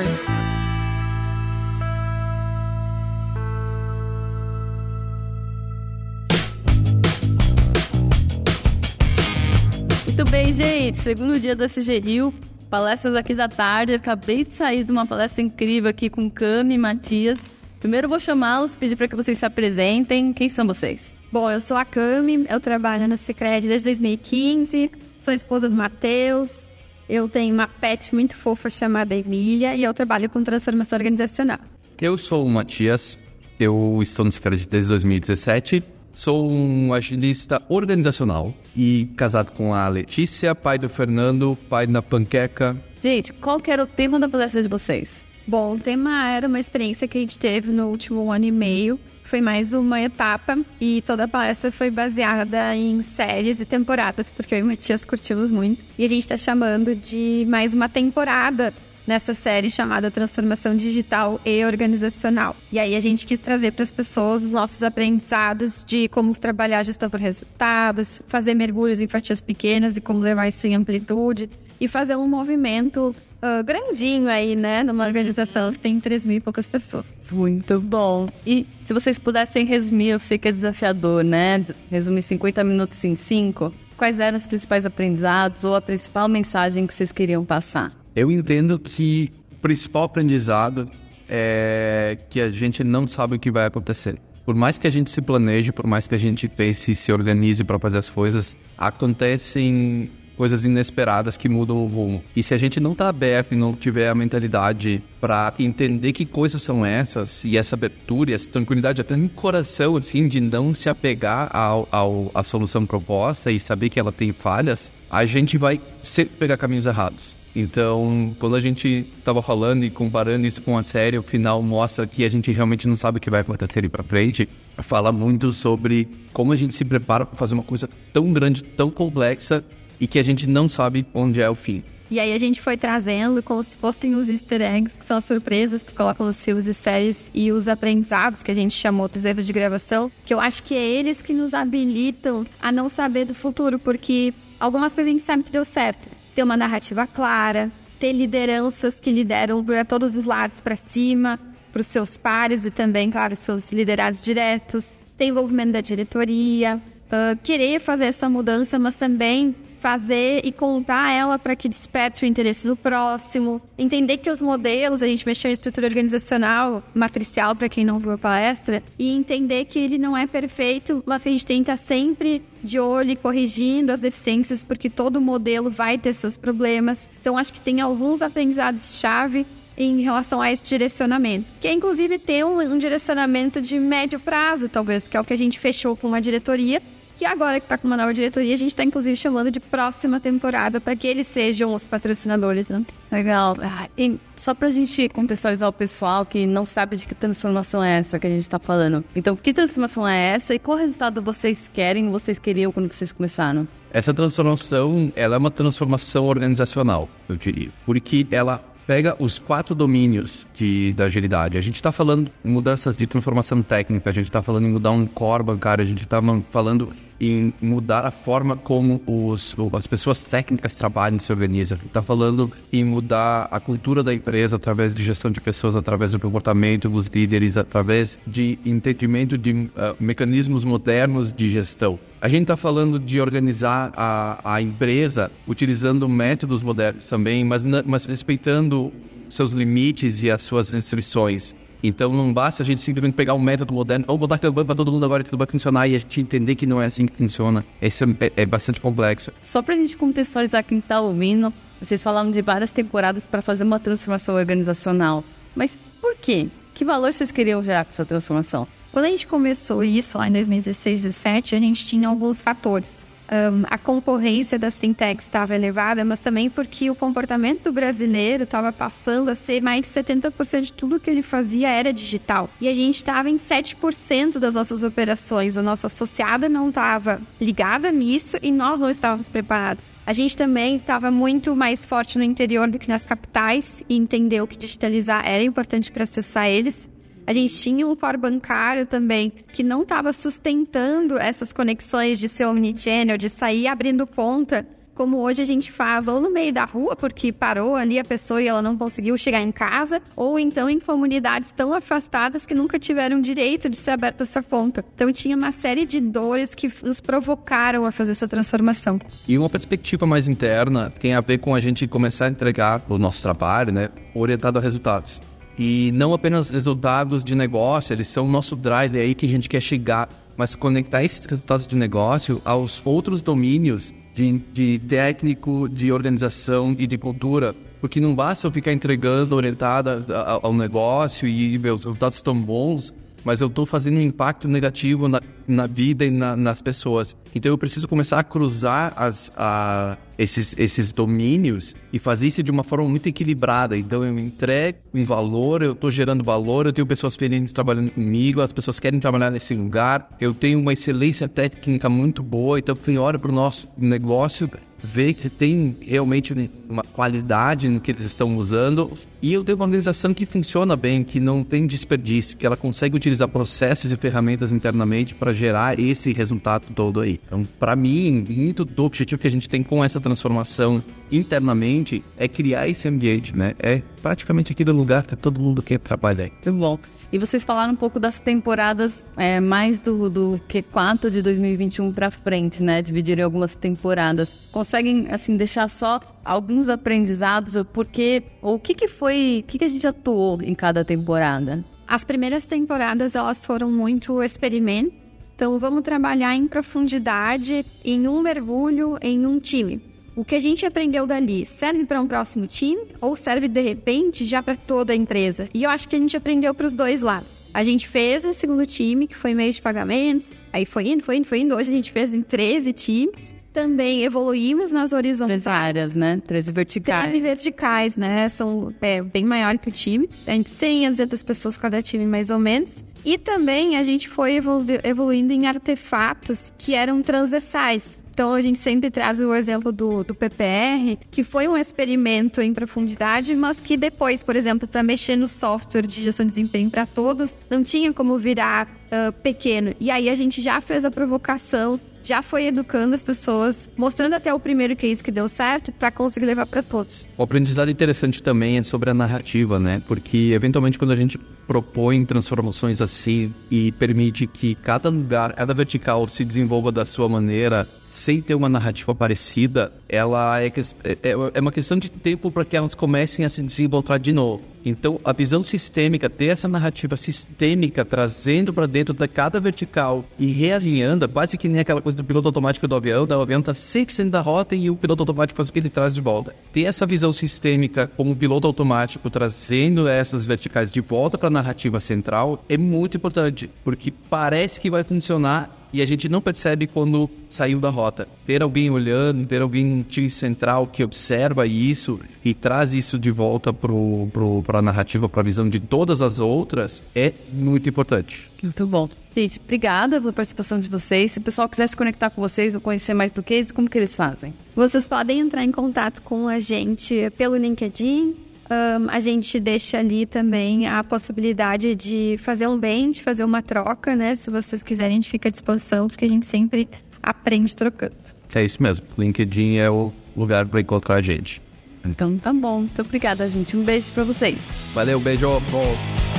Muito 10.05 10.31
bem, 10.31 10.53
gente. 10.53 10.98
Segundo 11.00 11.38
dia 11.38 11.55
da 11.55 11.65
Rio, 11.65 12.34
palestras 12.69 13.15
aqui 13.15 13.36
da 13.36 13.50
tarde. 13.50 13.93
Acabei 13.93 14.46
de 14.46 14.53
sair 14.53 14.86
de 14.86 14.91
uma 14.91 15.05
palestra 15.05 15.41
incrível 15.41 15.89
aqui 15.89 16.10
com 16.10 16.29
Cami 16.29 16.75
e 16.75 16.77
Matias. 16.77 17.59
Primeiro 17.80 18.06
eu 18.06 18.10
vou 18.10 18.20
chamá-los, 18.20 18.76
pedir 18.76 18.98
para 18.98 19.08
que 19.08 19.16
vocês 19.16 19.38
se 19.38 19.46
apresentem. 19.46 20.34
Quem 20.34 20.50
são 20.50 20.68
vocês? 20.68 21.16
Bom, 21.32 21.50
eu 21.50 21.62
sou 21.62 21.78
a 21.78 21.86
Cami, 21.86 22.46
eu 22.50 22.60
trabalho 22.60 23.08
na 23.08 23.16
Secred 23.16 23.68
desde 23.68 23.86
2015, 23.86 24.92
sou 25.22 25.34
esposa 25.34 25.70
do 25.70 25.76
Matheus, 25.76 26.72
eu 27.08 27.30
tenho 27.30 27.54
uma 27.54 27.68
pet 27.68 28.14
muito 28.14 28.36
fofa 28.36 28.70
chamada 28.70 29.16
Emília 29.16 29.76
e 29.76 29.84
eu 29.84 29.94
trabalho 29.94 30.30
com 30.30 30.44
transformação 30.44 30.98
organizacional. 30.98 31.60
Eu 32.02 32.18
sou 32.18 32.46
o 32.46 32.50
Matias, 32.50 33.18
eu 33.60 34.00
estou 34.02 34.26
no 34.26 34.32
Secred 34.32 34.66
desde 34.66 34.90
2017, 34.90 35.84
sou 36.12 36.52
um 36.52 36.94
agilista 36.94 37.62
organizacional 37.70 38.54
e 38.76 39.08
casado 39.16 39.52
com 39.52 39.74
a 39.74 39.88
Letícia, 39.88 40.54
pai 40.56 40.80
do 40.80 40.90
Fernando, 40.90 41.58
pai 41.70 41.86
da 41.86 42.02
Panqueca. 42.02 42.76
Gente, 43.02 43.32
qual 43.34 43.60
que 43.60 43.72
era 43.72 43.84
o 43.84 43.88
tema 43.88 44.20
da 44.20 44.28
palestra 44.28 44.62
de 44.62 44.68
vocês? 44.68 45.29
Bom, 45.50 45.74
o 45.74 45.79
tema 45.79 46.29
era 46.29 46.48
uma 46.48 46.60
experiência 46.60 47.08
que 47.08 47.18
a 47.18 47.22
gente 47.22 47.39
teve 47.39 47.72
no 47.72 47.88
último 47.88 48.32
ano 48.32 48.46
e 48.46 48.51
meio. 48.51 49.00
Foi 49.24 49.41
mais 49.41 49.74
uma 49.74 50.00
etapa 50.00 50.56
e 50.79 51.01
toda 51.01 51.24
a 51.24 51.27
palestra 51.27 51.72
foi 51.72 51.89
baseada 51.89 52.75
em 52.75 53.01
séries 53.01 53.60
e 53.60 53.65
temporadas, 53.65 54.29
porque 54.29 54.53
eu 54.53 54.60
e 54.60 54.62
o 54.62 54.65
Matias 54.68 55.03
curtimos 55.03 55.50
muito. 55.50 55.84
E 55.98 56.06
a 56.06 56.08
gente 56.08 56.22
está 56.22 56.38
chamando 56.38 56.94
de 56.94 57.48
mais 57.50 57.74
uma 57.74 57.89
temporada 57.89 58.72
nessa 59.08 59.34
série 59.34 59.72
chamada 59.72 60.12
Transformação 60.12 60.75
Digital 60.75 61.41
e 61.44 61.65
Organizacional. 61.65 62.56
E 62.72 62.77
aí 62.77 62.96
a 62.96 63.00
gente 63.00 63.25
quis 63.25 63.39
trazer 63.39 63.72
para 63.72 63.82
as 63.82 63.91
pessoas 63.91 64.44
os 64.44 64.51
nossos 64.51 64.84
aprendizados 64.84 65.84
de 65.84 66.08
como 66.10 66.36
trabalhar 66.36 66.84
gestão 66.84 67.10
por 67.10 67.20
resultados, 67.20 68.22
fazer 68.27 68.53
mergulhos 68.53 69.01
em 69.01 69.08
fatias 69.08 69.41
pequenas 69.41 69.98
e 69.98 70.01
como 70.01 70.20
levar 70.20 70.48
isso 70.48 70.68
em 70.68 70.75
amplitude 70.75 71.50
e 71.82 71.88
fazer 71.88 72.15
um 72.18 72.27
movimento 72.27 73.15
uh, 73.41 73.63
grandinho 73.63 74.29
aí, 74.29 74.55
né? 74.55 74.84
Numa 74.84 75.05
organização 75.05 75.72
que 75.72 75.79
tem 75.79 76.00
3 76.00 76.25
mil 76.25 76.38
e 76.38 76.39
poucas 76.39 76.65
pessoas. 76.65 77.05
Muito 77.31 77.79
bom. 77.79 78.29
E 78.46 78.65
se 78.84 78.93
vocês 78.93 79.19
pudessem 79.19 79.65
resumir, 79.65 80.10
eu 80.10 80.19
sei 80.19 80.38
que 80.38 80.48
é 80.48 80.51
desafiador, 80.51 81.24
né? 81.24 81.65
Resumir 81.89 82.22
50 82.22 82.63
minutos 82.63 83.03
em 83.03 83.15
5. 83.15 83.74
Quais 83.98 84.19
eram 84.19 84.38
os 84.38 84.48
principais 84.48 84.86
aprendizados 84.86 85.63
ou 85.63 85.75
a 85.75 85.81
principal 85.81 86.27
mensagem 86.27 86.88
que 86.88 86.93
vocês 86.93 87.12
queriam 87.12 87.43
passar? 87.43 87.93
Eu 88.15 88.31
entendo 88.31 88.79
que 88.79 89.31
o 89.51 89.55
principal 89.55 90.03
aprendizado 90.03 90.89
é 91.27 92.17
que 92.29 92.41
a 92.41 92.50
gente 92.50 92.84
não 92.84 93.08
sabe 93.08 93.36
o 93.36 93.39
que 93.39 93.51
vai 93.51 93.65
acontecer. 93.65 94.17
Por 94.46 94.55
mais 94.55 94.79
que 94.79 94.88
a 94.88 94.89
gente 94.89 95.12
se 95.12 95.22
planeje, 95.22 95.72
por 95.72 95.86
mais 95.86 96.08
que 96.08 96.15
a 96.15 96.17
gente 96.17 96.48
pense 96.48 96.93
e 96.93 96.96
se 96.96 97.12
organize 97.12 97.63
para 97.63 97.77
fazer 97.77 98.00
as 98.00 98.10
coisas, 98.10 98.58
acontecem 98.75 100.10
coisas 100.39 100.63
inesperadas 100.63 101.36
que 101.36 101.50
mudam 101.50 101.84
o 101.84 101.86
rumo. 101.86 102.24
E 102.34 102.41
se 102.41 102.53
a 102.53 102.58
gente 102.58 102.79
não 102.79 102.93
está 102.93 103.10
aberto 103.10 103.51
e 103.51 103.58
não 103.58 103.74
tiver 103.74 104.08
a 104.08 104.15
mentalidade 104.15 105.03
para 105.19 105.53
entender 105.60 106.13
que 106.13 106.25
coisas 106.25 106.62
são 106.62 106.86
essas 106.86 107.43
e 107.43 107.58
essa 107.58 107.75
abertura 107.75 108.31
e 108.31 108.34
essa 108.34 108.48
tranquilidade 108.48 109.01
até 109.01 109.17
no 109.17 109.27
coração 109.27 109.98
assim 109.98 110.29
de 110.29 110.39
não 110.39 110.74
se 110.74 110.88
apegar 110.88 111.53
ao, 111.53 111.89
ao 111.91 112.31
à 112.34 112.41
solução 112.41 112.86
proposta 112.86 113.51
e 113.51 113.60
saber 113.60 113.89
que 113.89 114.00
ela 114.00 114.13
tem 114.13 114.31
falhas, 114.31 114.93
a 115.12 115.25
gente 115.25 115.58
vai 115.58 115.81
sempre 116.01 116.38
pegar 116.38 116.55
caminhos 116.55 116.86
errados. 116.86 117.36
Então, 117.53 118.34
quando 118.39 118.55
a 118.55 118.62
gente 118.62 119.05
estava 119.17 119.41
falando 119.41 119.84
e 119.84 119.89
comparando 119.89 120.48
isso 120.48 120.62
com 120.62 120.77
a 120.77 120.84
série, 120.84 121.17
o 121.17 121.24
final 121.24 121.62
mostra 121.62 122.08
que 122.08 122.24
a 122.24 122.29
gente 122.29 122.50
realmente 122.53 122.88
não 122.88 122.96
sabe 122.96 123.17
o 123.17 123.22
que 123.22 123.29
vai 123.29 123.41
acontecer 123.41 123.79
ali 123.79 123.89
para 123.89 124.03
frente. 124.03 124.48
Fala 124.77 125.12
muito 125.12 125.51
sobre 125.51 126.08
como 126.31 126.53
a 126.53 126.55
gente 126.55 126.74
se 126.74 126.86
prepara 126.86 127.25
para 127.25 127.38
fazer 127.38 127.55
uma 127.55 127.63
coisa 127.63 127.89
tão 128.13 128.31
grande, 128.31 128.63
tão 128.63 128.89
complexa 128.89 129.65
e 130.00 130.08
que 130.08 130.20
a 130.20 130.24
gente 130.24 130.48
não 130.48 130.70
sabe 130.70 131.06
onde 131.13 131.41
é 131.41 131.50
o 131.50 131.56
fim. 131.56 131.84
E 132.12 132.20
aí 132.20 132.34
a 132.34 132.39
gente 132.39 132.60
foi 132.60 132.75
trazendo 132.75 133.44
como 133.44 133.62
se 133.62 133.77
fossem 133.77 134.15
os 134.15 134.29
easter 134.29 134.62
eggs, 134.62 134.98
que 134.98 135.06
são 135.06 135.18
as 135.18 135.25
surpresas 135.25 135.84
que 135.84 135.94
colocam 135.94 136.25
nos 136.25 136.44
filmes 136.44 136.65
e 136.65 136.74
séries, 136.74 137.29
e 137.36 137.51
os 137.51 137.68
aprendizados 137.68 138.41
que 138.41 138.50
a 138.50 138.56
gente 138.56 138.74
chamou 138.74 139.08
dos 139.08 139.24
erros 139.25 139.46
de 139.46 139.53
gravação, 139.53 140.12
que 140.25 140.34
eu 140.34 140.39
acho 140.39 140.63
que 140.63 140.74
é 140.74 140.84
eles 140.84 141.22
que 141.22 141.34
nos 141.34 141.53
habilitam 141.53 142.48
a 142.60 142.72
não 142.72 142.89
saber 142.89 143.25
do 143.25 143.36
futuro, 143.36 143.77
porque 143.77 144.34
algumas 144.60 144.91
coisas 144.91 145.12
a 145.12 145.13
gente 145.13 145.25
sabe 145.25 145.44
que 145.44 145.51
deu 145.51 145.63
certo. 145.63 146.10
Ter 146.34 146.41
uma 146.41 146.58
narrativa 146.58 147.06
clara, 147.06 147.72
ter 148.00 148.12
lideranças 148.12 149.00
que 149.00 149.12
lideram 149.12 149.63
para 149.63 149.86
todos 149.86 150.15
os 150.15 150.25
lados 150.25 150.60
para 150.60 150.75
cima, 150.75 151.39
para 151.72 151.82
os 151.82 151.88
seus 151.88 152.18
pares 152.18 152.65
e 152.65 152.72
também, 152.72 153.12
claro, 153.12 153.34
os 153.34 153.39
seus 153.39 153.72
liderados 153.72 154.24
diretos, 154.24 154.98
ter 155.15 155.25
envolvimento 155.25 155.74
da 155.74 155.82
diretoria, 155.82 156.77
uh, 156.77 157.38
querer 157.44 157.79
fazer 157.79 158.06
essa 158.06 158.27
mudança, 158.27 158.79
mas 158.79 158.96
também 158.96 159.53
fazer 159.80 160.42
e 160.44 160.52
contar 160.52 161.12
ela 161.12 161.40
para 161.40 161.56
que 161.56 161.70
desperte 161.70 162.24
o 162.24 162.28
interesse 162.28 162.68
do 162.68 162.76
próximo. 162.76 163.62
Entender 163.78 164.18
que 164.18 164.30
os 164.30 164.42
modelos, 164.42 165.02
a 165.02 165.08
gente 165.08 165.26
mexeu 165.26 165.50
em 165.50 165.54
estrutura 165.54 165.88
organizacional, 165.88 166.84
matricial, 166.94 167.56
para 167.56 167.70
quem 167.70 167.86
não 167.86 168.00
viu 168.00 168.12
a 168.12 168.18
palestra, 168.18 168.84
e 168.98 169.12
entender 169.12 169.66
que 169.66 169.80
ele 169.80 169.98
não 169.98 170.16
é 170.16 170.28
perfeito, 170.28 171.04
mas 171.06 171.26
a 171.26 171.30
gente 171.30 171.46
que 171.46 171.54
estar 171.54 171.78
sempre 171.78 172.44
de 172.64 172.80
olho 172.80 173.12
e 173.12 173.16
corrigindo 173.16 173.92
as 173.92 174.00
deficiências, 174.00 174.64
porque 174.64 174.90
todo 174.90 175.22
modelo 175.22 175.70
vai 175.70 175.98
ter 175.98 176.14
seus 176.14 176.36
problemas. 176.36 177.08
Então, 177.22 177.38
acho 177.38 177.54
que 177.54 177.62
tem 177.62 177.82
alguns 177.82 178.22
aprendizados-chave 178.22 179.46
em 179.78 180.02
relação 180.02 180.42
a 180.42 180.52
esse 180.52 180.62
direcionamento. 180.62 181.48
Que 181.62 181.70
é, 181.70 181.74
inclusive, 181.74 182.20
ter 182.20 182.46
um, 182.46 182.60
um 182.60 182.78
direcionamento 182.78 183.62
de 183.62 183.80
médio 183.80 184.20
prazo, 184.20 184.68
talvez, 184.68 185.08
que 185.08 185.16
é 185.16 185.22
o 185.22 185.24
que 185.24 185.34
a 185.34 185.38
gente 185.38 185.58
fechou 185.58 185.96
com 185.96 186.14
a 186.14 186.20
diretoria, 186.20 186.82
que 187.20 187.26
agora 187.26 187.60
que 187.60 187.66
está 187.66 187.78
com 187.78 187.86
uma 187.86 187.98
nova 187.98 188.14
diretoria, 188.14 188.56
a 188.56 188.58
gente 188.58 188.70
está 188.70 188.82
inclusive 188.82 189.14
chamando 189.18 189.52
de 189.52 189.60
próxima 189.60 190.22
temporada 190.22 190.80
para 190.80 190.96
que 190.96 191.06
eles 191.06 191.28
sejam 191.28 191.74
os 191.76 191.86
patrocinadores, 191.86 192.70
né? 192.70 192.86
Legal. 193.12 193.58
Ah, 193.62 193.90
e 193.98 194.18
só 194.38 194.54
para 194.54 194.70
a 194.70 194.72
gente 194.72 195.10
contextualizar 195.10 195.68
o 195.68 195.74
pessoal 195.74 196.26
que 196.26 196.48
não 196.48 196.66
sabe 196.66 196.96
de 196.96 197.06
que 197.06 197.14
transformação 197.14 197.84
é 197.84 198.00
essa 198.00 198.18
que 198.18 198.26
a 198.26 198.30
gente 198.30 198.44
está 198.44 198.58
falando. 198.58 199.04
Então, 199.14 199.36
que 199.36 199.54
transformação 199.54 200.08
é 200.08 200.36
essa 200.36 200.56
e 200.56 200.60
qual 200.60 200.78
resultado 200.78 201.22
vocês 201.22 201.70
querem, 201.74 202.10
vocês 202.10 202.40
queriam 202.40 202.72
quando 202.72 202.90
vocês 202.90 203.12
começaram? 203.12 203.68
Essa 203.92 204.14
transformação, 204.14 205.12
ela 205.14 205.36
é 205.36 205.38
uma 205.38 205.52
transformação 205.52 206.24
organizacional, 206.24 207.10
eu 207.28 207.36
diria, 207.36 207.70
porque 207.86 208.26
ela 208.32 208.64
pega 208.88 209.16
os 209.20 209.38
quatro 209.38 209.76
domínios 209.76 210.48
de, 210.54 210.94
da 210.94 211.04
agilidade. 211.04 211.58
A 211.58 211.62
gente 211.62 211.76
está 211.76 211.92
falando 211.92 212.32
em 212.46 212.50
mudanças 212.50 212.96
de 212.96 213.06
transformação 213.06 213.62
técnica, 213.62 214.10
a 214.10 214.14
gente 214.14 214.26
está 214.28 214.42
falando 214.42 214.66
em 214.66 214.72
mudar 214.72 214.92
um 214.92 215.06
core 215.06 215.44
bancário, 215.44 215.84
a 215.84 215.88
gente 215.88 216.04
está 216.04 216.22
falando 216.50 216.92
em 217.20 217.54
mudar 217.62 218.06
a 218.06 218.12
forma 218.12 218.56
como 218.56 219.02
os, 219.06 219.56
as 219.74 219.88
pessoas 219.88 220.24
técnicas 220.24 220.76
trabalham 220.76 221.18
e 221.18 221.20
se 221.20 221.32
organizam. 221.32 221.78
Está 221.86 222.02
falando 222.02 222.52
em 222.72 222.84
mudar 222.84 223.48
a 223.52 223.60
cultura 223.60 224.02
da 224.02 224.14
empresa 224.14 224.56
através 224.56 224.94
de 224.94 225.04
gestão 225.04 225.30
de 225.30 225.42
pessoas, 225.42 225.76
através 225.76 226.12
do 226.12 226.20
comportamento 226.20 226.90
dos 226.90 227.08
líderes, 227.08 227.58
através 227.58 228.18
de 228.26 228.58
entendimento 228.66 229.38
de 229.38 229.52
uh, 229.52 229.70
mecanismos 230.00 230.64
modernos 230.64 231.34
de 231.34 231.52
gestão. 231.52 232.00
A 232.22 232.28
gente 232.28 232.44
está 232.44 232.58
falando 232.58 233.00
de 233.00 233.22
organizar 233.22 233.94
a, 233.96 234.56
a 234.56 234.62
empresa 234.62 235.32
utilizando 235.48 236.08
métodos 236.08 236.62
modernos 236.62 237.08
também, 237.08 237.44
mas, 237.44 237.66
mas 237.86 238.06
respeitando 238.06 238.92
seus 239.30 239.52
limites 239.52 240.24
e 240.24 240.32
as 240.32 240.42
suas 240.42 240.70
restrições. 240.70 241.56
Então 241.82 242.12
não 242.12 242.34
basta 242.34 242.64
a 242.64 242.66
gente 242.66 242.82
simplesmente 242.82 243.14
pegar 243.14 243.34
um 243.34 243.40
método 243.40 243.74
moderno, 243.74 244.06
vamos 244.06 244.20
botar 244.20 244.38
Kanban 244.38 244.66
para 244.66 244.76
todo 244.76 244.92
mundo 244.92 245.06
agora 245.06 245.22
e 245.22 245.26
tudo 245.26 245.38
vai 245.38 245.48
funcionar 245.48 245.88
e 245.88 245.96
a 245.96 246.00
gente 246.00 246.22
entender 246.22 246.56
que 246.56 246.66
não 246.66 246.82
é 246.82 246.86
assim 246.86 247.06
que 247.06 247.16
funciona. 247.16 247.66
Isso 247.82 248.04
é, 248.04 248.32
é 248.36 248.46
bastante 248.46 248.82
complexo. 248.82 249.32
Só 249.42 249.62
para 249.62 249.76
a 249.76 249.78
gente 249.78 249.96
contextualizar 249.96 250.64
quem 250.64 250.80
está 250.80 251.00
ouvindo, 251.00 251.54
vocês 251.82 252.04
falaram 252.04 252.32
de 252.32 252.42
várias 252.42 252.72
temporadas 252.72 253.24
para 253.24 253.42
fazer 253.42 253.63
uma 253.63 253.80
transformação 253.80 254.36
organizacional. 254.36 255.24
Mas 255.56 255.78
por 256.02 256.15
quê? 256.15 256.48
Que 256.74 256.84
valor 256.86 257.12
vocês 257.13 257.32
queriam 257.32 257.63
gerar 257.63 257.86
com 257.86 257.92
essa 257.92 258.06
transformação? 258.06 258.68
Quando 258.92 259.06
a 259.06 259.10
gente 259.10 259.28
começou 259.28 259.84
isso 259.84 260.18
lá 260.18 260.28
em 260.28 260.32
2016, 260.32 261.04
2017, 261.04 261.56
a 261.56 261.60
gente 261.60 261.86
tinha 261.86 262.08
alguns 262.08 262.42
fatores 262.42 263.06
um, 263.32 263.63
a 263.70 263.78
concorrência 263.78 264.58
das 264.58 264.80
fintechs 264.80 265.26
estava 265.26 265.56
elevada, 265.56 266.04
mas 266.04 266.20
também 266.20 266.50
porque 266.50 266.89
o 266.89 266.96
comportamento 266.96 267.63
do 267.63 267.72
brasileiro 267.72 268.44
estava 268.44 268.72
passando 268.72 269.30
a 269.30 269.36
ser 269.36 269.62
mais 269.62 269.82
de 269.82 269.88
70% 269.88 270.62
de 270.62 270.74
tudo 270.74 271.00
que 271.00 271.10
ele 271.10 271.22
fazia 271.22 271.70
era 271.70 271.94
digital. 271.94 272.50
E 272.60 272.68
a 272.68 272.74
gente 272.74 272.96
estava 272.96 273.30
em 273.30 273.38
7% 273.38 274.39
das 274.39 274.54
nossas 274.54 274.84
operações. 274.84 275.58
O 275.58 275.62
nosso 275.62 275.86
associado 275.86 276.50
não 276.50 276.70
estava 276.70 277.22
ligado 277.39 277.89
nisso 277.92 278.38
e 278.42 278.52
nós 278.52 278.80
não 278.80 278.89
estávamos 278.89 279.30
preparados. 279.30 279.94
A 280.06 280.13
gente 280.13 280.36
também 280.36 280.78
estava 280.78 281.12
muito 281.12 281.56
mais 281.56 281.86
forte 281.86 282.18
no 282.18 282.24
interior 282.24 282.70
do 282.70 282.80
que 282.80 282.89
nas 282.89 283.06
capitais 283.06 283.84
e 283.88 283.96
entendeu 283.96 284.48
que 284.48 284.58
digitalizar 284.58 285.28
era 285.28 285.44
importante 285.44 285.92
para 285.92 286.04
acessar 286.04 286.48
eles. 286.48 286.89
A 287.30 287.34
gente 287.34 287.54
tinha 287.54 287.88
um 287.88 287.96
core 287.96 288.18
bancário 288.18 288.88
também 288.88 289.32
que 289.54 289.62
não 289.62 289.84
estava 289.84 290.12
sustentando 290.12 291.15
essas 291.15 291.54
conexões 291.54 292.18
de 292.18 292.28
ser 292.28 292.48
omnichannel, 292.48 293.20
de 293.20 293.30
sair 293.30 293.68
abrindo 293.68 294.08
conta 294.08 294.65
como 294.96 295.18
hoje 295.18 295.39
a 295.39 295.46
gente 295.46 295.72
faz, 295.72 296.08
ou 296.08 296.20
no 296.20 296.34
meio 296.34 296.52
da 296.52 296.65
rua, 296.65 296.96
porque 296.96 297.32
parou 297.32 297.76
ali 297.76 298.00
a 298.00 298.04
pessoa 298.04 298.42
e 298.42 298.48
ela 298.48 298.63
não 298.63 298.76
conseguiu 298.76 299.15
chegar 299.15 299.42
em 299.42 299.52
casa, 299.52 300.02
ou 300.15 300.39
então 300.39 300.68
em 300.68 300.80
comunidades 300.80 301.52
tão 301.52 301.72
afastadas 301.72 302.48
que 302.48 302.56
nunca 302.56 302.80
tiveram 302.80 303.22
direito 303.22 303.70
de 303.70 303.78
ser 303.78 303.92
aberta 303.92 304.24
essa 304.24 304.42
conta. 304.42 304.84
Então 304.96 305.13
tinha 305.13 305.38
uma 305.38 305.52
série 305.52 305.86
de 305.86 306.02
dores 306.02 306.56
que 306.56 306.70
nos 306.84 307.00
provocaram 307.00 307.86
a 307.86 307.92
fazer 307.92 308.13
essa 308.13 308.28
transformação. 308.28 309.00
E 309.28 309.38
uma 309.38 309.50
perspectiva 309.50 310.08
mais 310.08 310.28
interna 310.28 310.89
tem 310.89 311.13
a 311.13 311.22
ver 311.22 311.38
com 311.38 311.54
a 311.54 311.60
gente 311.60 311.86
começar 311.86 312.26
a 312.26 312.30
entregar 312.30 312.82
o 312.89 312.98
nosso 312.98 313.22
trabalho, 313.22 313.72
né, 313.72 313.89
orientado 314.15 314.58
a 314.58 314.62
resultados. 314.62 315.22
E 315.62 315.91
não 315.91 316.13
apenas 316.13 316.48
resultados 316.48 317.22
de 317.22 317.36
negócio, 317.36 317.91
eles 317.91 318.08
são 318.08 318.26
o 318.26 318.32
nosso 318.32 318.56
drive, 318.56 318.98
é 318.98 319.02
aí 319.02 319.13
que 319.13 319.26
a 319.26 319.30
gente 319.30 319.50
quer 319.50 319.60
chegar, 319.60 320.08
mas 320.38 320.56
conectar 320.56 321.04
esses 321.04 321.26
resultados 321.26 321.67
de 321.67 321.76
negócio 321.76 322.41
aos 322.45 322.82
outros 322.86 323.22
domínios 323.22 323.93
de, 324.15 324.38
de 324.54 324.80
técnico, 324.88 325.67
de 325.67 325.91
organização 325.91 326.74
e 326.80 326.88
de 326.88 326.98
cultura. 326.98 327.54
Porque 327.82 328.00
não 328.00 328.15
basta 328.15 328.48
eu 328.48 328.52
ficar 328.54 328.72
entregando 328.72 329.36
orientada 329.36 330.06
ao 330.41 330.54
negócio 330.54 331.28
e 331.28 331.58
meus 331.58 331.84
resultados 331.84 332.17
estão 332.17 332.39
bons, 332.39 332.93
mas 333.23 333.41
eu 333.41 333.47
estou 333.47 333.65
fazendo 333.65 333.97
um 333.97 334.01
impacto 334.01 334.47
negativo 334.47 335.08
na, 335.08 335.21
na 335.47 335.67
vida 335.67 336.05
e 336.05 336.12
na, 336.12 336.36
nas 336.36 336.62
pessoas. 336.62 337.15
Então 337.34 337.51
eu 337.51 337.58
preciso 337.58 337.88
começar 337.88 338.19
a 338.19 338.23
cruzar 338.23 338.93
as, 338.95 339.32
a, 339.36 339.97
esses, 340.17 340.55
esses 340.58 340.91
domínios 340.91 341.75
e 341.91 341.99
fazer 341.99 342.27
isso 342.27 342.43
de 342.43 342.51
uma 342.51 342.63
forma 342.63 342.88
muito 342.88 343.08
equilibrada. 343.08 343.77
Então 343.77 344.03
eu 344.03 344.17
entrego 344.17 344.79
um 344.93 345.03
valor, 345.03 345.62
eu 345.62 345.73
estou 345.73 345.91
gerando 345.91 346.23
valor, 346.23 346.65
eu 346.65 346.73
tenho 346.73 346.88
pessoas 346.88 347.15
felizes 347.15 347.53
trabalhando 347.53 347.91
comigo, 347.91 348.41
as 348.41 348.51
pessoas 348.51 348.79
querem 348.79 348.99
trabalhar 348.99 349.32
nesse 349.32 349.53
lugar, 349.53 350.10
eu 350.19 350.34
tenho 350.34 350.60
uma 350.60 350.73
excelência 350.73 351.27
técnica 351.27 351.89
muito 351.89 352.21
boa, 352.23 352.60
então 352.60 352.75
quem 352.75 352.97
olha 352.97 353.17
para 353.17 353.32
o 353.32 353.36
nosso 353.36 353.67
negócio 353.77 354.49
ver 354.82 355.13
que 355.13 355.30
tem 355.30 355.76
realmente 355.82 356.34
uma 356.70 356.84
qualidade 356.84 357.68
no 357.68 357.80
que 357.80 357.92
eles 357.92 358.06
estão 358.06 358.38
usando 358.38 358.92
e 359.22 359.34
eu 359.34 359.44
tenho 359.44 359.58
uma 359.58 359.65
organização 359.65 360.13
que 360.13 360.26
funciona 360.26 360.76
bem, 360.76 361.04
que 361.04 361.20
não 361.20 361.44
tem 361.44 361.68
desperdício, 361.68 362.38
que 362.38 362.46
ela 362.46 362.56
consegue 362.56 362.96
utilizar 362.96 363.28
processos 363.28 363.92
e 363.92 363.96
ferramentas 363.96 364.52
internamente 364.52 365.13
para 365.13 365.34
gerar 365.34 365.80
esse 365.80 366.13
resultado 366.13 366.65
todo 366.74 367.00
aí. 367.00 367.20
Então, 367.26 367.46
para 367.60 367.76
mim, 367.76 368.26
muito 368.30 368.63
do 368.63 368.86
objetivo 368.86 369.20
que 369.20 369.28
a 369.28 369.32
gente 369.32 369.50
tem 369.50 369.63
com 369.63 369.84
essa 369.84 370.00
transformação 370.00 370.84
internamente 371.12 372.04
é 372.18 372.28
criar 372.28 372.68
esse 372.68 372.88
ambiente, 372.88 373.36
né? 373.36 373.56
É 373.60 373.82
praticamente 374.00 374.52
aquele 374.52 374.72
lugar 374.72 375.06
que 375.06 375.16
todo 375.16 375.40
mundo 375.40 375.62
quer 375.62 375.80
trabalhar. 375.80 376.30
Muito 376.30 376.54
bom. 376.54 376.80
E 377.12 377.18
vocês 377.18 377.44
falaram 377.44 377.74
um 377.74 377.76
pouco 377.76 378.00
das 378.00 378.20
temporadas 378.20 379.04
é, 379.18 379.40
mais 379.40 379.80
do, 379.80 380.10
do 380.10 380.42
Q4 380.48 381.10
de 381.10 381.22
2021 381.22 381.92
para 381.92 382.12
frente, 382.12 382.62
né? 382.62 382.82
Dividirem 382.82 383.24
algumas 383.24 383.56
temporadas. 383.56 384.48
Conseguem, 384.52 385.08
assim, 385.10 385.36
deixar 385.36 385.70
só 385.70 386.00
alguns 386.24 386.70
aprendizados? 386.70 387.56
Porque, 387.74 388.24
ou 388.42 388.56
o 388.56 388.60
que, 388.60 388.76
que 388.76 388.88
foi, 388.88 389.44
o 389.44 389.48
que, 389.48 389.58
que 389.58 389.66
a 389.66 389.70
gente 389.70 389.88
atuou 389.88 390.40
em 390.42 390.54
cada 390.54 390.86
temporada? 390.86 391.66
As 391.88 392.04
primeiras 392.04 392.46
temporadas, 392.46 393.16
elas 393.16 393.44
foram 393.44 393.72
muito 393.72 394.22
experimentos. 394.22 394.94
Então, 395.36 395.58
vamos 395.58 395.82
trabalhar 395.82 396.36
em 396.36 396.48
profundidade, 396.48 397.66
em 397.84 398.08
um 398.08 398.22
mergulho, 398.22 398.98
em 399.02 399.26
um 399.26 399.40
time 399.40 399.88
o 400.15 400.26
que 400.26 400.36
a 400.36 400.39
gente 400.39 400.65
aprendeu 400.65 401.06
dali 401.06 401.45
serve 401.45 401.86
para 401.86 402.02
um 402.02 402.08
próximo 402.08 402.48
time 402.48 402.82
ou 403.02 403.15
serve 403.15 403.48
de 403.48 403.62
repente 403.62 404.26
já 404.26 404.41
para 404.41 404.56
toda 404.56 404.93
a 404.93 404.95
empresa? 404.95 405.50
E 405.54 405.63
eu 405.63 405.69
acho 405.69 405.88
que 405.88 405.95
a 405.95 406.00
gente 406.00 406.15
aprendeu 406.15 406.54
para 406.54 406.65
os 406.65 406.74
dois 406.74 407.02
lados. 407.02 407.39
A 407.54 407.63
gente 407.63 407.88
fez 407.88 408.26
um 408.26 408.34
segundo 408.34 408.65
time 408.65 409.08
que 409.08 409.15
foi 409.15 409.34
meio 409.34 409.52
de 409.52 409.62
pagamentos, 409.62 410.30
aí 410.52 410.65
foi 410.65 410.88
indo, 410.88 411.04
foi 411.04 411.17
indo, 411.17 411.28
foi 411.28 411.39
indo. 411.39 411.56
Hoje 411.56 411.69
a 411.69 411.74
gente 411.74 411.91
fez 411.91 412.13
em 412.13 412.22
13 412.22 412.74
times 412.74 413.39
também 413.54 414.04
evoluímos 414.04 414.72
nas 414.72 414.93
horizontais. 414.93 415.43
Três 415.43 415.48
áreas, 415.48 415.95
né? 415.95 416.22
Três 416.26 416.50
verticais. 416.50 417.10
Três 417.10 417.24
verticais, 417.24 417.95
né? 417.95 418.30
São 418.30 418.74
é, 418.82 419.02
bem 419.02 419.26
maior 419.26 419.58
que 419.58 419.69
o 419.69 419.72
time. 419.72 420.10
A 420.28 420.32
gente 420.32 420.52
100 420.52 420.88
a 420.88 420.89
200 420.91 421.24
pessoas 421.24 421.58
cada 421.58 421.82
time, 421.82 422.06
mais 422.06 422.30
ou 422.30 422.39
menos. 422.39 422.84
E 423.04 423.17
também 423.17 423.78
a 423.78 423.84
gente 423.84 424.08
foi 424.08 424.36
evolu 424.36 424.65
evoluindo 424.84 425.34
em 425.34 425.48
artefatos 425.48 426.54
que 426.58 426.74
eram 426.74 427.02
transversais. 427.02 427.98
Então 428.19 428.34
a 428.34 428.41
gente 428.41 428.60
sempre 428.60 428.91
traz 428.91 429.17
o 429.17 429.34
exemplo 429.34 429.71
do, 429.71 430.03
do 430.03 430.13
PPR, 430.13 430.97
que 431.10 431.23
foi 431.23 431.47
um 431.47 431.55
experimento 431.55 432.41
em 432.41 432.53
profundidade, 432.53 433.34
mas 433.34 433.62
que 433.62 433.77
depois, 433.77 434.21
por 434.21 434.36
exemplo, 434.36 434.67
para 434.67 434.84
mexer 434.84 435.15
no 435.15 435.25
software 435.25 435.88
de 435.88 436.01
gestão 436.01 436.25
de 436.25 436.32
desempenho 436.34 436.69
para 436.69 436.86
todos, 436.86 437.38
não 437.49 437.63
tinha 437.63 437.93
como 437.93 438.17
virar 438.17 438.67
uh, 438.67 439.13
pequeno. 439.23 439.73
E 439.79 439.89
aí 439.89 440.10
a 440.10 440.15
gente 440.15 440.41
já 440.41 440.60
fez 440.60 440.84
a 440.84 440.91
provocação 440.91 441.79
já 442.01 442.21
foi 442.21 442.45
educando 442.45 442.95
as 442.95 443.03
pessoas, 443.03 443.69
mostrando 443.77 444.13
até 444.13 444.34
o 444.34 444.39
primeiro 444.39 444.75
case 444.75 445.03
que 445.03 445.12
deu 445.12 445.27
certo 445.27 445.71
para 445.71 445.91
conseguir 445.91 446.25
levar 446.25 446.45
para 446.45 446.63
todos. 446.63 447.05
O 447.17 447.23
aprendizado 447.23 447.69
interessante 447.69 448.23
também 448.23 448.58
é 448.58 448.63
sobre 448.63 448.89
a 448.89 448.93
narrativa, 448.93 449.60
né? 449.60 449.82
Porque 449.88 450.32
eventualmente 450.34 450.79
quando 450.79 450.91
a 450.91 450.95
gente 450.95 451.19
propõe 451.50 452.06
transformações 452.06 452.80
assim 452.80 453.34
e 453.50 453.72
permite 453.72 454.28
que 454.28 454.54
cada 454.54 454.88
lugar, 454.88 455.34
cada 455.34 455.52
vertical 455.52 456.08
se 456.08 456.24
desenvolva 456.24 456.72
da 456.72 456.86
sua 456.86 457.10
maneira, 457.10 457.68
sem 457.90 458.22
ter 458.22 458.36
uma 458.36 458.48
narrativa 458.48 458.94
parecida, 458.94 459.74
ela 459.90 460.40
é, 460.40 460.46
é, 460.46 460.92
é, 460.92 461.16
é 461.34 461.40
uma 461.42 461.52
questão 461.52 461.80
de 461.80 461.90
tempo 461.90 462.30
para 462.30 462.46
que 462.46 462.56
elas 462.56 462.76
comecem 462.76 463.26
a 463.26 463.30
se 463.30 463.42
desenvolver 463.42 463.98
de 463.98 464.14
novo. 464.14 464.44
Então, 464.64 465.00
a 465.04 465.14
visão 465.14 465.42
sistêmica, 465.44 466.10
ter 466.10 466.26
essa 466.26 466.48
narrativa 466.48 466.98
sistêmica 466.98 467.86
trazendo 467.86 468.54
para 468.54 468.66
dentro 468.66 468.94
de 468.94 469.08
cada 469.08 469.40
vertical 469.40 470.04
e 470.18 470.28
realinhando, 470.28 471.08
quase 471.08 471.38
que 471.38 471.48
nem 471.48 471.62
aquela 471.62 471.82
coisa 471.82 471.98
do 471.98 472.04
piloto 472.04 472.28
automático 472.28 472.68
do 472.68 472.76
avião, 472.76 473.08
o 473.10 473.22
avião 473.22 473.40
está 473.40 473.54
sempre 473.54 473.96
saindo 473.96 474.12
da 474.12 474.22
rota 474.22 474.56
e 474.56 474.70
o 474.70 474.76
piloto 474.76 475.02
automático 475.02 475.38
faz 475.38 475.50
o 475.50 475.54
que 475.54 475.60
ele 475.60 475.70
traz 475.70 475.94
de 475.94 476.02
volta. 476.02 476.36
Ter 476.52 476.64
essa 476.64 476.86
visão 476.86 477.14
sistêmica 477.14 477.88
como 477.88 478.16
piloto 478.16 478.48
automático 478.48 479.10
trazendo 479.10 479.88
essas 479.88 480.26
verticais 480.26 480.70
de 480.70 480.82
volta 480.82 481.18
para 481.18 481.30
narrativa 481.41 481.80
central 481.80 482.43
é 482.47 482.58
muito 482.58 482.97
importante, 482.97 483.49
porque 483.63 483.91
parece 484.10 484.60
que 484.60 484.69
vai 484.69 484.84
funcionar 484.84 485.56
e 485.71 485.82
a 485.82 485.86
gente 485.86 486.10
não 486.10 486.19
percebe 486.19 486.65
quando 486.67 487.10
saiu 487.30 487.60
da 487.60 487.69
rota. 487.69 488.08
Ter 488.25 488.41
alguém 488.41 488.69
olhando, 488.69 489.25
ter 489.28 489.41
alguém 489.41 489.86
time 489.88 490.10
central 490.10 490.65
que 490.67 490.84
observa 490.84 491.45
isso 491.45 491.99
e 492.25 492.34
traz 492.34 492.73
isso 492.73 492.97
de 492.97 493.12
volta 493.12 493.54
para 493.54 494.60
a 494.60 494.62
narrativa, 494.62 495.08
para 495.08 495.21
a 495.21 495.23
visão 495.23 495.47
de 495.47 495.60
todas 495.60 496.02
as 496.02 496.19
outras, 496.19 496.84
é 496.95 497.13
muito 497.32 497.69
importante. 497.69 498.30
Muito 498.41 498.65
bom. 498.65 498.89
Gente, 499.15 499.39
obrigada 499.43 499.99
pela 499.99 500.13
participação 500.13 500.60
de 500.60 500.67
vocês. 500.67 501.12
Se 501.12 501.19
o 501.19 501.21
pessoal 501.21 501.49
quiser 501.49 501.67
se 501.67 501.75
conectar 501.75 502.10
com 502.10 502.21
vocês 502.21 502.56
ou 502.56 502.62
conhecer 502.62 502.93
mais 502.93 503.12
do 503.12 503.21
que 503.21 503.36
isso, 503.36 503.54
como 503.54 503.69
que 503.69 503.78
eles 503.78 503.95
fazem? 503.95 504.34
Vocês 504.56 504.88
podem 504.88 505.19
entrar 505.19 505.43
em 505.43 505.52
contato 505.52 506.02
com 506.02 506.28
a 506.28 506.39
gente 506.39 507.10
pelo 507.17 507.36
LinkedIn, 507.36 508.15
um, 508.50 508.90
a 508.90 509.00
gente 509.00 509.40
deixa 509.40 509.78
ali 509.78 510.06
também 510.06 510.68
a 510.68 510.84
possibilidade 510.84 511.76
de 511.76 512.18
fazer 512.20 512.48
um 512.48 512.58
bem, 512.58 512.92
de 512.92 513.04
fazer 513.04 513.24
uma 513.24 513.42
troca, 513.42 513.96
né? 513.96 514.16
Se 514.16 514.30
vocês 514.30 514.64
quiserem, 514.64 514.94
a 514.94 514.96
gente 514.96 515.10
fica 515.10 515.30
à 515.30 515.32
disposição, 515.32 515.88
porque 515.88 516.06
a 516.06 516.10
gente 516.10 516.26
sempre 516.26 516.68
aprende 517.02 517.56
trocando. 517.56 517.96
É 518.34 518.44
isso 518.44 518.62
mesmo. 518.62 518.86
LinkedIn 518.98 519.56
é 519.56 519.70
o 519.70 519.92
lugar 520.16 520.46
para 520.46 520.62
encontrar 520.62 520.96
a 520.96 521.02
gente. 521.02 521.42
Então 521.86 522.18
tá 522.18 522.34
bom. 522.34 522.60
Muito 522.60 522.82
obrigada, 522.82 523.28
gente. 523.30 523.56
Um 523.56 523.64
beijo 523.64 523.88
para 523.94 524.04
vocês. 524.04 524.38
Valeu, 524.74 525.00
beijo. 525.00 525.40
Bom. 525.52 526.18